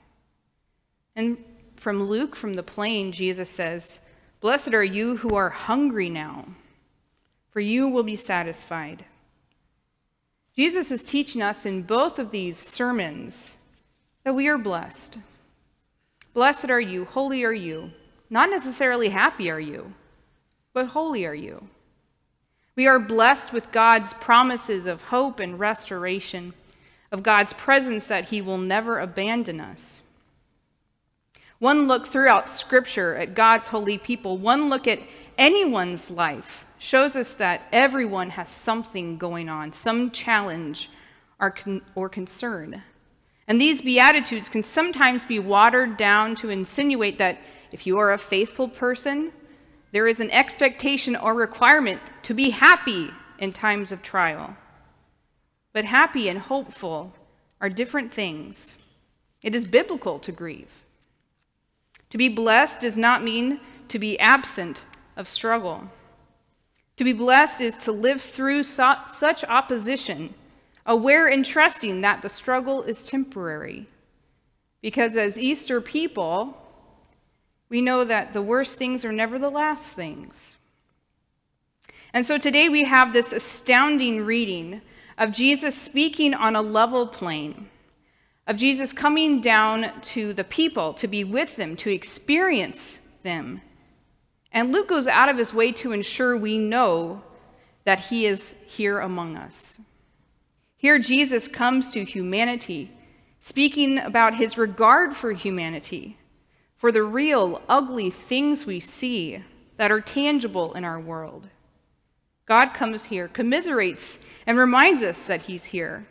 And 1.13 1.43
from 1.75 2.01
Luke, 2.01 2.37
from 2.37 2.53
the 2.53 2.63
plain, 2.63 3.11
Jesus 3.11 3.49
says, 3.49 3.99
Blessed 4.39 4.73
are 4.73 4.83
you 4.83 5.17
who 5.17 5.35
are 5.35 5.49
hungry 5.49 6.09
now, 6.09 6.45
for 7.51 7.59
you 7.59 7.89
will 7.89 8.03
be 8.03 8.15
satisfied. 8.15 9.03
Jesus 10.55 10.89
is 10.89 11.03
teaching 11.03 11.41
us 11.41 11.65
in 11.65 11.81
both 11.81 12.17
of 12.17 12.31
these 12.31 12.57
sermons 12.57 13.57
that 14.23 14.35
we 14.35 14.47
are 14.47 14.57
blessed. 14.57 15.17
Blessed 16.33 16.69
are 16.69 16.81
you, 16.81 17.05
holy 17.05 17.43
are 17.43 17.53
you. 17.53 17.91
Not 18.29 18.49
necessarily 18.49 19.09
happy 19.09 19.51
are 19.51 19.59
you, 19.59 19.93
but 20.73 20.87
holy 20.87 21.25
are 21.25 21.35
you. 21.35 21.67
We 22.75 22.87
are 22.87 22.99
blessed 22.99 23.53
with 23.53 23.71
God's 23.71 24.13
promises 24.13 24.87
of 24.87 25.03
hope 25.03 25.39
and 25.39 25.59
restoration, 25.59 26.53
of 27.11 27.21
God's 27.21 27.53
presence 27.53 28.07
that 28.07 28.29
He 28.29 28.41
will 28.41 28.57
never 28.57 28.99
abandon 28.99 29.59
us. 29.59 30.01
One 31.59 31.87
look 31.87 32.07
throughout 32.07 32.49
Scripture 32.49 33.15
at 33.15 33.35
God's 33.35 33.67
holy 33.67 33.99
people, 33.99 34.37
one 34.37 34.69
look 34.69 34.87
at 34.87 34.99
anyone's 35.37 36.09
life, 36.09 36.65
shows 36.79 37.15
us 37.15 37.33
that 37.35 37.61
everyone 37.71 38.31
has 38.31 38.49
something 38.49 39.17
going 39.17 39.47
on, 39.47 39.71
some 39.71 40.09
challenge 40.09 40.89
or, 41.39 41.51
con- 41.51 41.83
or 41.93 42.09
concern. 42.09 42.81
And 43.47 43.59
these 43.59 43.81
Beatitudes 43.81 44.49
can 44.49 44.63
sometimes 44.63 45.25
be 45.25 45.39
watered 45.39 45.97
down 45.97 46.35
to 46.35 46.49
insinuate 46.49 47.17
that 47.17 47.39
if 47.71 47.85
you 47.85 47.97
are 47.97 48.13
a 48.13 48.17
faithful 48.17 48.69
person, 48.69 49.33
there 49.91 50.07
is 50.07 50.19
an 50.19 50.31
expectation 50.31 51.15
or 51.15 51.33
requirement 51.33 52.01
to 52.23 52.33
be 52.33 52.51
happy 52.51 53.09
in 53.37 53.51
times 53.51 53.91
of 53.91 54.01
trial. 54.01 54.55
But 55.73 55.85
happy 55.85 56.29
and 56.29 56.39
hopeful 56.39 57.13
are 57.59 57.69
different 57.69 58.13
things. 58.13 58.77
It 59.43 59.53
is 59.53 59.65
biblical 59.65 60.19
to 60.19 60.31
grieve. 60.31 60.83
To 62.11 62.17
be 62.17 62.29
blessed 62.29 62.81
does 62.81 62.97
not 62.97 63.23
mean 63.23 63.59
to 63.89 63.99
be 63.99 64.19
absent 64.19 64.85
of 65.17 65.27
struggle. 65.27 65.89
To 66.97 67.03
be 67.03 67.13
blessed 67.13 67.61
is 67.61 67.77
to 67.77 67.91
live 67.91 68.21
through 68.21 68.63
so- 68.63 69.01
such 69.07 69.43
opposition 69.45 70.33
aware 70.85 71.27
and 71.27 71.45
trusting 71.45 72.01
that 72.01 72.21
the 72.21 72.29
struggle 72.29 72.83
is 72.83 73.05
temporary. 73.05 73.87
Because 74.81 75.15
as 75.15 75.39
Easter 75.39 75.79
people, 75.79 76.57
we 77.69 77.81
know 77.81 78.03
that 78.03 78.33
the 78.33 78.41
worst 78.41 78.77
things 78.77 79.05
are 79.05 79.11
never 79.11 79.39
the 79.39 79.49
last 79.49 79.95
things. 79.95 80.57
And 82.13 82.25
so 82.25 82.37
today 82.37 82.69
we 82.69 82.83
have 82.83 83.13
this 83.13 83.33
astounding 83.33 84.23
reading 84.23 84.81
of 85.17 85.31
Jesus 85.31 85.75
speaking 85.75 86.33
on 86.33 86.55
a 86.55 86.61
level 86.61 87.07
plane, 87.07 87.69
of 88.45 88.57
Jesus 88.57 88.93
coming 88.93 89.41
down 89.41 90.01
to 90.01 90.33
the 90.33 90.43
people 90.43 90.93
to 90.93 91.07
be 91.07 91.23
with 91.23 91.55
them, 91.55 91.75
to 91.77 91.91
experience 91.91 92.99
them. 93.23 93.61
And 94.51 94.71
Luke 94.71 94.89
goes 94.89 95.07
out 95.07 95.29
of 95.29 95.37
his 95.37 95.53
way 95.53 95.71
to 95.71 95.91
ensure 95.91 96.37
we 96.37 96.57
know 96.57 97.23
that 97.85 97.99
he 97.99 98.25
is 98.25 98.53
here 98.67 98.99
among 98.99 99.35
us. 99.35 99.79
Here, 100.83 100.99
Jesus 100.99 101.47
comes 101.47 101.91
to 101.91 102.03
humanity, 102.03 102.91
speaking 103.39 103.99
about 103.99 104.35
his 104.35 104.57
regard 104.57 105.13
for 105.13 105.31
humanity, 105.31 106.17
for 106.75 106.91
the 106.91 107.03
real, 107.03 107.61
ugly 107.69 108.09
things 108.09 108.65
we 108.65 108.81
see 108.81 109.41
that 109.77 109.93
are 109.93 110.01
tangible 110.01 110.73
in 110.73 110.83
our 110.83 110.99
world. 110.99 111.47
God 112.45 112.73
comes 112.73 113.05
here, 113.05 113.29
commiserates, 113.29 114.19
and 114.45 114.57
reminds 114.57 115.03
us 115.03 115.25
that 115.25 115.43
he's 115.43 115.63
here, 115.63 116.05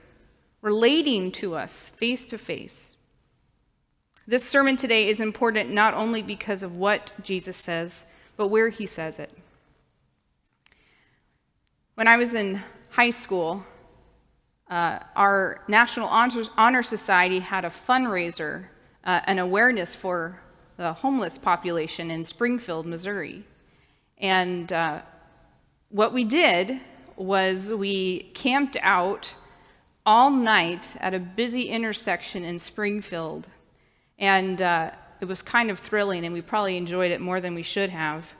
relating 0.62 1.30
to 1.32 1.54
us 1.54 1.90
face 1.90 2.26
to 2.28 2.38
face. 2.38 2.96
This 4.26 4.48
sermon 4.48 4.78
today 4.78 5.06
is 5.06 5.20
important 5.20 5.68
not 5.68 5.92
only 5.92 6.22
because 6.22 6.62
of 6.62 6.78
what 6.78 7.12
Jesus 7.22 7.58
says, 7.58 8.06
but 8.38 8.48
where 8.48 8.70
he 8.70 8.86
says 8.86 9.18
it. 9.18 9.36
When 11.94 12.08
I 12.08 12.16
was 12.16 12.32
in 12.32 12.62
high 12.88 13.10
school, 13.10 13.66
uh, 14.72 14.98
our 15.16 15.60
National 15.68 16.08
Honor, 16.08 16.82
Society 16.82 17.40
had 17.40 17.66
a 17.66 17.68
fundraiser, 17.68 18.64
uh, 19.04 19.20
an 19.24 19.38
awareness 19.38 19.94
for 19.94 20.40
the 20.78 20.94
homeless 20.94 21.36
population 21.36 22.10
in 22.10 22.24
Springfield, 22.24 22.86
Missouri. 22.86 23.44
And 24.16 24.72
uh, 24.72 25.02
what 25.90 26.14
we 26.14 26.24
did 26.24 26.80
was 27.16 27.70
we 27.70 28.30
camped 28.32 28.78
out 28.80 29.34
all 30.06 30.30
night 30.30 30.96
at 31.00 31.12
a 31.12 31.18
busy 31.18 31.64
intersection 31.64 32.42
in 32.42 32.58
Springfield. 32.58 33.48
And 34.18 34.62
uh, 34.62 34.92
it 35.20 35.26
was 35.26 35.42
kind 35.42 35.70
of 35.70 35.78
thrilling, 35.78 36.24
and 36.24 36.32
we 36.32 36.40
probably 36.40 36.78
enjoyed 36.78 37.10
it 37.10 37.20
more 37.20 37.42
than 37.42 37.54
we 37.54 37.62
should 37.62 37.90
have. 37.90 38.34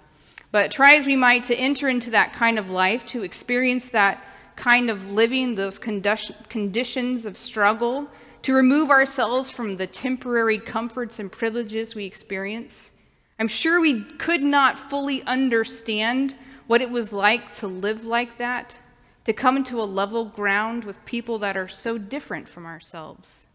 But 0.51 0.71
try 0.71 0.95
as 0.95 1.05
we 1.05 1.15
might 1.15 1.45
to 1.45 1.55
enter 1.55 1.91
into 1.91 2.13
that 2.13 2.33
kind 2.33 2.59
of 2.59 2.71
life, 2.71 3.05
to 3.07 3.23
experience 3.23 3.89
that 3.89 4.25
kind 4.57 4.91
of 4.91 5.11
living, 5.11 5.55
those 5.55 5.79
conditions 5.79 7.27
of 7.27 7.37
struggle, 7.37 8.09
to 8.43 8.53
remove 8.53 8.91
ourselves 8.91 9.51
from 9.51 9.77
the 9.77 9.87
temporary 9.87 10.59
comforts 10.59 11.19
and 11.19 11.31
privileges 11.31 11.95
we 11.95 12.05
experience. 12.05 12.93
I'm 13.39 13.49
sure 13.49 13.81
we 13.81 14.05
could 14.05 14.43
not 14.43 14.79
fully 14.79 15.23
understand 15.23 16.35
what 16.67 16.81
it 16.83 16.91
was 16.91 17.13
like 17.13 17.55
to 17.57 17.67
live 17.67 18.05
like 18.05 18.39
that, 18.39 18.81
to 19.25 19.33
come 19.33 19.57
into 19.57 19.81
a 19.81 19.85
level 19.85 20.25
ground 20.25 20.85
with 20.85 21.05
people 21.05 21.39
that 21.39 21.57
are 21.57 21.69
so 21.69 21.99
different 21.99 22.49
from 22.49 22.67
ourselves. 22.67 23.49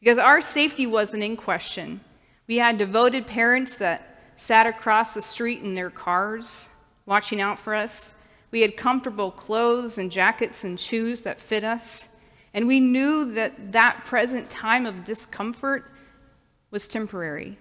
Because 0.00 0.18
our 0.18 0.40
safety 0.40 0.86
wasn't 0.86 1.22
in 1.22 1.36
question. 1.36 2.00
We 2.46 2.58
had 2.58 2.78
devoted 2.78 3.26
parents 3.26 3.76
that 3.76 4.32
sat 4.36 4.66
across 4.66 5.14
the 5.14 5.22
street 5.22 5.62
in 5.62 5.74
their 5.74 5.90
cars, 5.90 6.68
watching 7.06 7.40
out 7.40 7.58
for 7.58 7.74
us. 7.74 8.14
We 8.50 8.62
had 8.62 8.76
comfortable 8.76 9.30
clothes 9.30 9.98
and 9.98 10.10
jackets 10.10 10.64
and 10.64 10.78
shoes 10.78 11.22
that 11.22 11.40
fit 11.40 11.64
us. 11.64 12.08
And 12.52 12.66
we 12.66 12.80
knew 12.80 13.30
that 13.32 13.72
that 13.72 14.04
present 14.04 14.50
time 14.50 14.86
of 14.86 15.04
discomfort 15.04 15.90
was 16.70 16.88
temporary. 16.88 17.58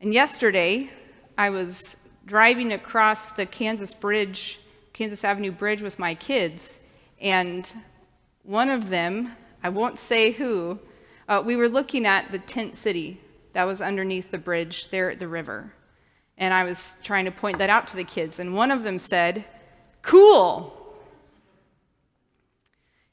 And 0.00 0.12
yesterday, 0.12 0.90
I 1.38 1.50
was 1.50 1.96
driving 2.26 2.72
across 2.72 3.32
the 3.32 3.46
Kansas 3.46 3.94
Bridge, 3.94 4.60
Kansas 4.92 5.24
Avenue 5.24 5.52
Bridge 5.52 5.82
with 5.82 5.98
my 5.98 6.14
kids, 6.14 6.80
and 7.20 7.72
one 8.42 8.68
of 8.68 8.90
them, 8.90 9.34
I 9.62 9.68
won't 9.68 9.98
say 9.98 10.32
who, 10.32 10.78
uh, 11.28 11.42
we 11.44 11.56
were 11.56 11.68
looking 11.68 12.04
at 12.04 12.32
the 12.32 12.38
tent 12.38 12.76
city 12.76 13.20
that 13.54 13.64
was 13.64 13.80
underneath 13.80 14.30
the 14.30 14.38
bridge 14.38 14.90
there 14.90 15.10
at 15.10 15.20
the 15.20 15.28
river. 15.28 15.72
And 16.36 16.52
I 16.52 16.64
was 16.64 16.94
trying 17.02 17.26
to 17.26 17.30
point 17.30 17.58
that 17.58 17.70
out 17.70 17.86
to 17.88 17.96
the 17.96 18.04
kids, 18.04 18.38
and 18.38 18.54
one 18.54 18.70
of 18.70 18.82
them 18.82 18.98
said, 18.98 19.44
Cool. 20.02 20.72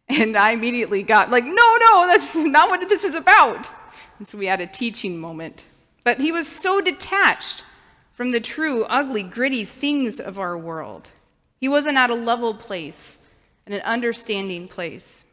And 0.09 0.35
I 0.35 0.51
immediately 0.51 1.03
got 1.03 1.29
like, 1.29 1.45
No, 1.45 1.51
no, 1.51 2.07
that's 2.07 2.35
not 2.35 2.69
what 2.69 2.87
this 2.89 3.03
is 3.03 3.15
about. 3.15 3.73
And 4.17 4.27
so 4.27 4.37
we 4.37 4.47
had 4.47 4.61
a 4.61 4.67
teaching 4.67 5.19
moment. 5.19 5.65
But 6.03 6.19
he 6.19 6.31
was 6.31 6.47
so 6.47 6.81
detached 6.81 7.63
from 8.11 8.31
the 8.31 8.39
true, 8.39 8.83
ugly, 8.85 9.23
gritty 9.23 9.63
things 9.63 10.19
of 10.19 10.37
our 10.39 10.57
world. 10.57 11.11
He 11.59 11.69
wasn't 11.69 11.97
at 11.97 12.09
a 12.09 12.15
level 12.15 12.53
place, 12.55 13.19
and 13.65 13.75
an 13.75 13.81
understanding 13.81 14.67
place. 14.67 15.23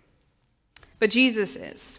But 0.98 1.10
Jesus 1.10 1.56
is. 1.56 1.98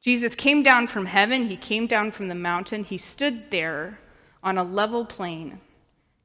Jesus 0.00 0.34
came 0.34 0.62
down 0.62 0.86
from 0.86 1.06
heaven, 1.06 1.48
he 1.48 1.56
came 1.56 1.86
down 1.86 2.10
from 2.10 2.28
the 2.28 2.34
mountain, 2.34 2.84
he 2.84 2.98
stood 2.98 3.50
there 3.50 3.98
on 4.44 4.56
a 4.56 4.62
level 4.62 5.04
plane, 5.04 5.58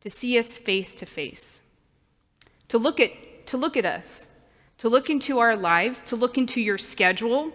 to 0.01 0.09
see 0.09 0.37
us 0.37 0.59
face 0.59 0.93
to 0.95 1.07
face. 1.07 1.61
To 2.67 2.77
look 2.77 2.99
at 2.99 3.11
to 3.47 3.57
look 3.57 3.75
at 3.75 3.85
us, 3.85 4.27
to 4.77 4.89
look 4.89 5.09
into 5.09 5.39
our 5.39 5.55
lives, 5.55 6.03
to 6.03 6.15
look 6.15 6.37
into 6.37 6.61
your 6.61 6.77
schedule, 6.77 7.51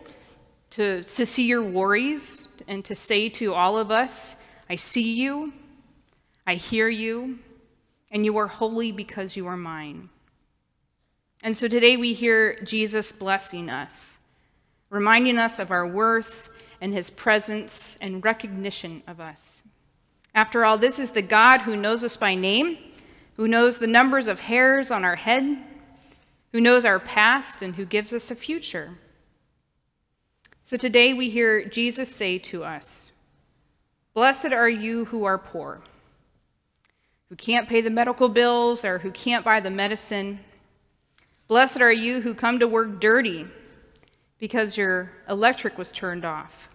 to, 0.70 1.04
to 1.04 1.24
see 1.24 1.46
your 1.46 1.62
worries, 1.62 2.48
and 2.66 2.84
to 2.84 2.96
say 2.96 3.28
to 3.28 3.54
all 3.54 3.78
of 3.78 3.92
us, 3.92 4.34
I 4.68 4.74
see 4.74 5.12
you, 5.12 5.52
I 6.48 6.56
hear 6.56 6.88
you, 6.88 7.38
and 8.10 8.24
you 8.24 8.36
are 8.38 8.48
holy 8.48 8.90
because 8.90 9.36
you 9.36 9.46
are 9.46 9.56
mine. 9.56 10.08
And 11.44 11.56
so 11.56 11.68
today 11.68 11.96
we 11.96 12.12
hear 12.12 12.58
Jesus 12.64 13.12
blessing 13.12 13.70
us 13.70 14.18
reminding 14.94 15.38
us 15.38 15.58
of 15.58 15.72
our 15.72 15.86
worth 15.86 16.48
and 16.80 16.92
his 16.92 17.10
presence 17.10 17.96
and 18.00 18.24
recognition 18.24 19.02
of 19.08 19.18
us. 19.18 19.62
After 20.34 20.64
all, 20.64 20.78
this 20.78 20.98
is 20.98 21.12
the 21.12 21.22
God 21.22 21.62
who 21.62 21.76
knows 21.76 22.02
us 22.02 22.16
by 22.16 22.34
name, 22.34 22.78
who 23.36 23.46
knows 23.46 23.78
the 23.78 23.86
numbers 23.86 24.26
of 24.26 24.40
hairs 24.40 24.90
on 24.90 25.04
our 25.04 25.14
head, 25.14 25.58
who 26.52 26.60
knows 26.60 26.84
our 26.84 26.98
past, 26.98 27.62
and 27.62 27.76
who 27.76 27.84
gives 27.84 28.12
us 28.12 28.30
a 28.30 28.34
future. 28.34 28.98
So 30.62 30.76
today 30.76 31.12
we 31.14 31.30
hear 31.30 31.64
Jesus 31.64 32.14
say 32.14 32.38
to 32.38 32.64
us, 32.64 33.12
Blessed 34.12 34.52
are 34.52 34.68
you 34.68 35.06
who 35.06 35.24
are 35.24 35.38
poor, 35.38 35.82
who 37.28 37.36
can't 37.36 37.68
pay 37.68 37.80
the 37.80 37.90
medical 37.90 38.28
bills 38.28 38.84
or 38.84 38.98
who 38.98 39.10
can't 39.10 39.44
buy 39.44 39.60
the 39.60 39.70
medicine. 39.70 40.40
Blessed 41.48 41.80
are 41.80 41.92
you 41.92 42.22
who 42.22 42.34
come 42.34 42.58
to 42.58 42.68
work 42.68 43.00
dirty 43.00 43.46
because 44.38 44.76
your 44.76 45.12
electric 45.28 45.76
was 45.76 45.92
turned 45.92 46.24
off. 46.24 46.68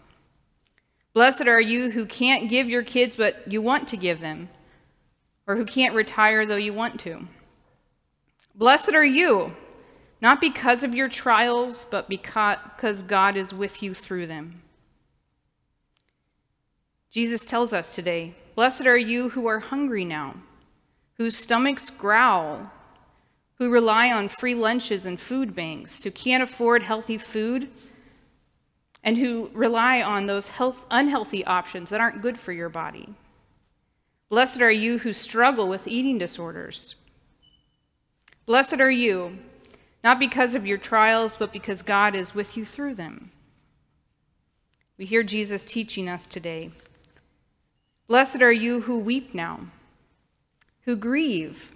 Blessed 1.14 1.48
are 1.48 1.62
you 1.62 1.92
who 1.92 2.06
can't 2.06 2.50
give 2.50 2.70
your 2.70 2.84
kids 2.84 3.18
what 3.18 3.52
you 3.52 3.62
want 3.62 3.88
to 3.90 3.98
give 3.98 4.20
them, 4.20 4.50
or 5.48 5.56
who 5.56 5.66
can't 5.66 5.96
retire 5.96 6.46
though 6.46 6.56
you 6.56 6.74
want 6.74 7.00
to. 7.02 7.28
Blessed 8.56 8.94
are 8.94 9.06
you, 9.06 9.56
not 10.22 10.42
because 10.42 10.84
of 10.84 10.94
your 10.94 11.10
trials, 11.10 11.86
but 11.90 12.10
because 12.10 13.04
God 13.04 13.38
is 13.38 13.54
with 13.54 13.82
you 13.82 13.94
through 13.94 14.28
them. 14.28 14.62
Jesus 17.12 17.44
tells 17.46 17.74
us 17.74 17.96
today 17.96 18.36
Blessed 18.56 18.86
are 18.86 18.98
you 18.98 19.30
who 19.30 19.48
are 19.48 19.60
hungry 19.60 20.06
now, 20.06 20.36
whose 21.18 21.36
stomachs 21.36 21.90
growl 21.90 22.72
who 23.60 23.70
rely 23.70 24.12
on 24.12 24.30
free 24.30 24.56
lunches 24.56 25.06
and 25.06 25.20
food 25.20 25.54
banks, 25.54 26.02
who 26.04 26.12
can't 26.12 26.42
afford 26.42 26.82
healthy 26.82 27.18
food, 27.18 27.70
and 29.04 29.18
who 29.18 29.50
rely 29.54 30.02
on 30.02 30.26
those 30.26 30.50
health, 30.50 30.86
unhealthy 30.92 31.46
options 31.46 31.90
that 31.90 32.02
aren't 32.02 32.22
good 32.22 32.38
for 32.38 32.52
your 32.52 32.70
body. 32.70 33.14
Blessed 34.30 34.62
are 34.62 34.72
you 34.72 35.00
who 35.00 35.14
struggle 35.14 35.68
with 35.68 35.88
eating 35.88 36.18
disorders. 36.18 36.96
Blessed 38.46 38.80
are 38.80 38.92
you, 38.92 39.40
not 40.04 40.20
because 40.20 40.56
of 40.56 40.68
your 40.68 40.78
trials, 40.78 41.38
but 41.38 41.54
because 41.54 41.82
God 41.82 42.16
is 42.16 42.36
with 42.36 42.58
you 42.58 42.66
through 42.66 42.96
them. 42.96 43.32
We 44.98 45.06
hear 45.06 45.24
Jesus 45.24 45.66
teaching 45.66 46.10
us 46.10 46.28
today. 46.28 46.72
Blessed 48.08 48.42
are 48.42 48.52
you 48.52 48.82
who 48.82 49.00
weep 49.00 49.34
now, 49.34 49.68
who 50.82 50.96
grieve 50.96 51.72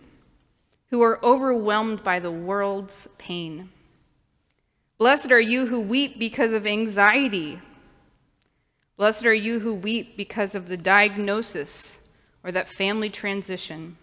who 0.94 1.02
are 1.02 1.26
overwhelmed 1.26 2.04
by 2.04 2.20
the 2.20 2.30
world's 2.30 3.08
pain. 3.18 3.68
Blessed 5.04 5.34
are 5.34 5.42
you 5.42 5.66
who 5.66 5.82
weep 5.82 6.18
because 6.18 6.54
of 6.54 6.66
anxiety. 6.66 7.60
Blessed 8.96 9.26
are 9.26 9.34
you 9.34 9.60
who 9.60 9.74
weep 9.74 10.16
because 10.16 10.56
of 10.56 10.70
the 10.70 10.78
diagnosis 10.78 12.00
or 12.42 12.54
that 12.54 12.70
family 12.70 13.10
transition. 13.10 13.98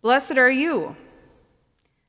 Blessed 0.00 0.38
are 0.38 0.48
you, 0.48 0.94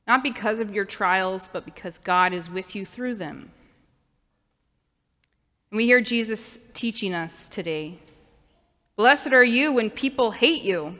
not 0.06 0.22
because 0.22 0.60
of 0.60 0.72
your 0.72 0.84
trials, 0.84 1.50
but 1.52 1.64
because 1.64 1.98
God 1.98 2.32
is 2.32 2.48
with 2.48 2.76
you 2.76 2.86
through 2.86 3.16
them. 3.16 3.50
And 5.72 5.76
we 5.76 5.86
hear 5.86 6.00
Jesus 6.00 6.60
teaching 6.72 7.14
us 7.14 7.48
today. 7.48 7.98
Blessed 8.94 9.32
are 9.32 9.42
you 9.42 9.72
when 9.72 9.90
people 9.90 10.30
hate 10.30 10.62
you 10.62 10.96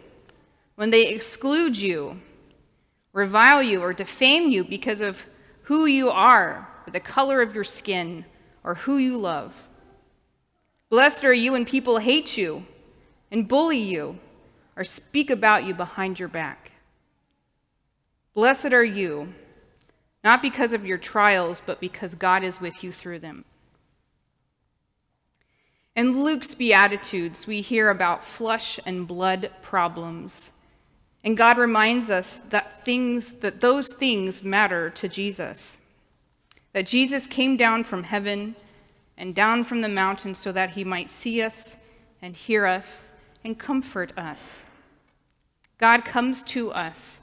when 0.75 0.91
they 0.91 1.07
exclude 1.07 1.77
you, 1.77 2.21
revile 3.13 3.63
you, 3.63 3.81
or 3.81 3.93
defame 3.93 4.51
you 4.51 4.65
because 4.65 5.01
of 5.01 5.25
who 5.69 5.85
you 5.85 6.09
are, 6.09 6.67
or 6.87 6.91
the 6.91 6.99
color 6.99 7.43
of 7.43 7.55
your 7.55 7.63
skin, 7.63 8.25
or 8.65 8.75
who 8.75 8.97
you 8.97 9.19
love. 9.19 9.69
Blessed 10.89 11.27
are 11.27 11.35
you 11.35 11.53
when 11.53 11.67
people 11.67 11.99
hate 11.99 12.39
you 12.39 12.65
and 13.31 13.47
bully 13.47 13.79
you 13.79 14.19
or 14.77 14.83
speak 14.83 15.29
about 15.29 15.65
you 15.65 15.75
behind 15.75 16.19
your 16.19 16.29
back. 16.31 16.73
Blessed 18.33 18.73
are 18.73 18.83
you, 18.83 19.35
not 20.25 20.41
because 20.41 20.73
of 20.73 20.87
your 20.87 20.97
trials, 20.97 21.61
but 21.61 21.81
because 21.81 22.15
God 22.15 22.43
is 22.43 22.63
with 22.63 22.83
you 22.83 22.91
through 22.91 23.19
them. 23.19 23.45
In 25.95 26.25
Luke's 26.25 26.55
Beatitudes, 26.55 27.47
we 27.47 27.61
hear 27.61 27.91
about 27.91 28.25
flesh 28.25 28.81
and 28.87 29.07
blood 29.07 29.51
problems 29.61 30.53
and 31.29 31.37
God 31.37 31.59
reminds 31.59 32.09
us 32.09 32.41
that 32.49 32.87
things 32.87 33.35
that 33.35 33.61
those 33.61 33.93
things 33.93 34.43
matter 34.43 34.89
to 34.89 35.11
Jesus. 35.11 35.77
That 36.73 36.87
Jesus 36.87 37.27
came 37.27 37.59
down 37.59 37.85
from 37.85 38.05
heaven 38.05 38.57
and 39.15 39.35
down 39.35 39.63
from 39.63 39.83
the 39.83 39.91
mountain 39.91 40.35
so 40.35 40.53
that 40.53 40.71
he 40.71 40.85
might 40.85 41.11
see 41.11 41.43
us 41.43 41.77
and 42.23 42.35
hear 42.35 42.65
us 42.65 43.13
and 43.45 43.59
comfort 43.59 44.17
us. 44.17 44.65
God 45.77 46.07
comes 46.07 46.43
to 46.45 46.73
us, 46.73 47.21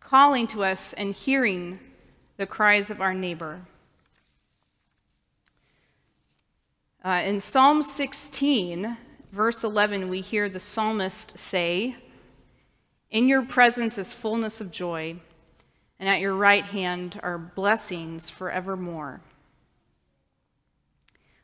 calling 0.00 0.46
to 0.48 0.62
us 0.62 0.92
and 0.92 1.14
hearing 1.14 1.80
the 2.36 2.46
cries 2.46 2.90
of 2.90 3.00
our 3.00 3.14
neighbor. 3.14 3.62
Uh, 7.02 7.22
in 7.24 7.40
Psalm 7.40 7.82
16, 7.82 8.98
verse 9.32 9.64
11, 9.64 10.10
we 10.10 10.20
hear 10.20 10.50
the 10.50 10.60
psalmist 10.60 11.38
say, 11.38 11.96
in 13.16 13.28
your 13.28 13.46
presence 13.46 13.96
is 13.96 14.12
fullness 14.12 14.60
of 14.60 14.70
joy, 14.70 15.16
and 15.98 16.06
at 16.06 16.20
your 16.20 16.34
right 16.34 16.66
hand 16.66 17.18
are 17.22 17.38
blessings 17.38 18.28
forevermore. 18.28 19.22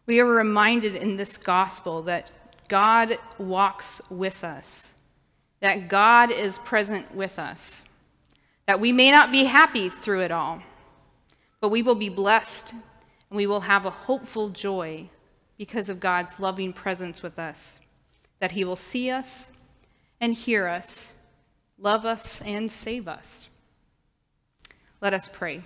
We 0.04 0.20
are 0.20 0.26
reminded 0.26 0.94
in 0.94 1.16
this 1.16 1.38
gospel 1.38 2.02
that 2.02 2.30
God 2.68 3.16
walks 3.38 4.02
with 4.10 4.44
us, 4.44 4.92
that 5.60 5.88
God 5.88 6.30
is 6.30 6.58
present 6.58 7.14
with 7.14 7.38
us, 7.38 7.84
that 8.66 8.78
we 8.78 8.92
may 8.92 9.10
not 9.10 9.32
be 9.32 9.44
happy 9.44 9.88
through 9.88 10.20
it 10.20 10.30
all, 10.30 10.60
but 11.58 11.70
we 11.70 11.82
will 11.82 11.94
be 11.94 12.10
blessed 12.10 12.72
and 12.72 12.82
we 13.30 13.46
will 13.46 13.60
have 13.60 13.86
a 13.86 13.90
hopeful 13.90 14.50
joy 14.50 15.08
because 15.56 15.88
of 15.88 16.00
God's 16.00 16.38
loving 16.38 16.74
presence 16.74 17.22
with 17.22 17.38
us, 17.38 17.80
that 18.40 18.52
He 18.52 18.62
will 18.62 18.76
see 18.76 19.10
us 19.10 19.50
and 20.20 20.34
hear 20.34 20.68
us 20.68 21.14
love 21.82 22.04
us, 22.04 22.40
and 22.42 22.70
save 22.70 23.08
us. 23.08 23.48
Let 25.00 25.12
us 25.12 25.28
pray. 25.30 25.62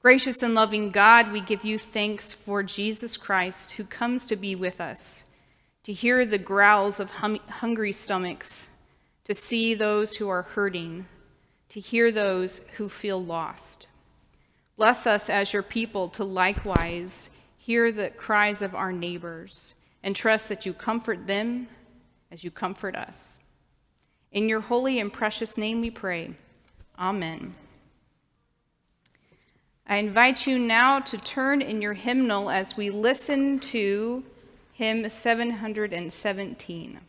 Gracious 0.00 0.42
and 0.42 0.54
loving 0.54 0.90
God, 0.90 1.32
we 1.32 1.42
give 1.42 1.64
you 1.64 1.76
thanks 1.76 2.32
for 2.32 2.62
Jesus 2.62 3.18
Christ 3.18 3.72
who 3.72 3.84
comes 3.84 4.26
to 4.26 4.36
be 4.36 4.54
with 4.54 4.80
us, 4.80 5.24
to 5.82 5.92
hear 5.92 6.24
the 6.24 6.38
growls 6.38 6.98
of 6.98 7.10
hum- 7.10 7.40
hungry 7.48 7.92
stomachs, 7.92 8.70
to 9.24 9.34
see 9.34 9.74
those 9.74 10.16
who 10.16 10.30
are 10.30 10.42
hurting, 10.42 11.06
to 11.68 11.78
hear 11.78 12.10
those 12.10 12.62
who 12.76 12.88
feel 12.88 13.22
lost. 13.22 13.86
Bless 14.78 15.06
us 15.06 15.28
as 15.28 15.52
your 15.52 15.62
people 15.62 16.08
to 16.10 16.24
likewise 16.24 17.28
hear 17.58 17.92
the 17.92 18.08
cries 18.08 18.62
of 18.62 18.74
our 18.74 18.92
neighbors 18.92 19.74
and 20.02 20.16
trust 20.16 20.48
that 20.48 20.64
you 20.64 20.72
comfort 20.72 21.26
them 21.26 21.68
as 22.30 22.44
you 22.44 22.50
comfort 22.50 22.96
us. 22.96 23.38
In 24.30 24.48
your 24.48 24.60
holy 24.60 24.98
and 25.00 25.12
precious 25.12 25.56
name 25.56 25.80
we 25.80 25.90
pray. 25.90 26.34
Amen. 26.98 27.54
I 29.86 29.96
invite 29.96 30.46
you 30.46 30.58
now 30.58 31.00
to 31.00 31.16
turn 31.16 31.62
in 31.62 31.80
your 31.80 31.94
hymnal 31.94 32.50
as 32.50 32.76
we 32.76 32.90
listen 32.90 33.58
to 33.60 34.22
hymn 34.74 35.08
717. 35.08 37.00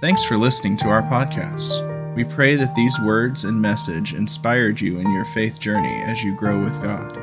Thanks 0.00 0.24
for 0.24 0.38
listening 0.38 0.78
to 0.78 0.88
our 0.88 1.02
podcast. 1.02 2.14
We 2.16 2.24
pray 2.24 2.56
that 2.56 2.74
these 2.74 2.98
words 3.00 3.44
and 3.44 3.60
message 3.60 4.14
inspired 4.14 4.80
you 4.80 4.98
in 4.98 5.12
your 5.12 5.26
faith 5.26 5.60
journey 5.60 6.02
as 6.04 6.24
you 6.24 6.34
grow 6.34 6.64
with 6.64 6.80
God. 6.82 7.18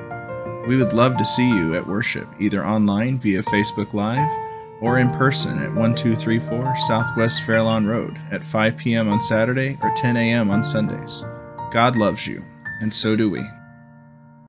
We 0.67 0.77
would 0.77 0.93
love 0.93 1.17
to 1.17 1.25
see 1.25 1.47
you 1.47 1.73
at 1.73 1.87
worship, 1.87 2.27
either 2.39 2.63
online 2.63 3.17
via 3.17 3.41
Facebook 3.41 3.93
Live 3.93 4.46
or 4.81 4.99
in 4.99 5.09
person 5.11 5.59
at 5.59 5.73
1234 5.73 6.75
Southwest 6.87 7.43
Fairlawn 7.43 7.85
Road 7.85 8.19
at 8.31 8.43
5 8.43 8.77
p.m. 8.77 9.09
on 9.09 9.21
Saturday 9.21 9.77
or 9.81 9.91
10 9.95 10.17
a.m. 10.17 10.49
on 10.49 10.63
Sundays. 10.63 11.23
God 11.71 11.95
loves 11.95 12.27
you, 12.27 12.43
and 12.81 12.93
so 12.93 13.15
do 13.15 13.29
we. 13.29 13.41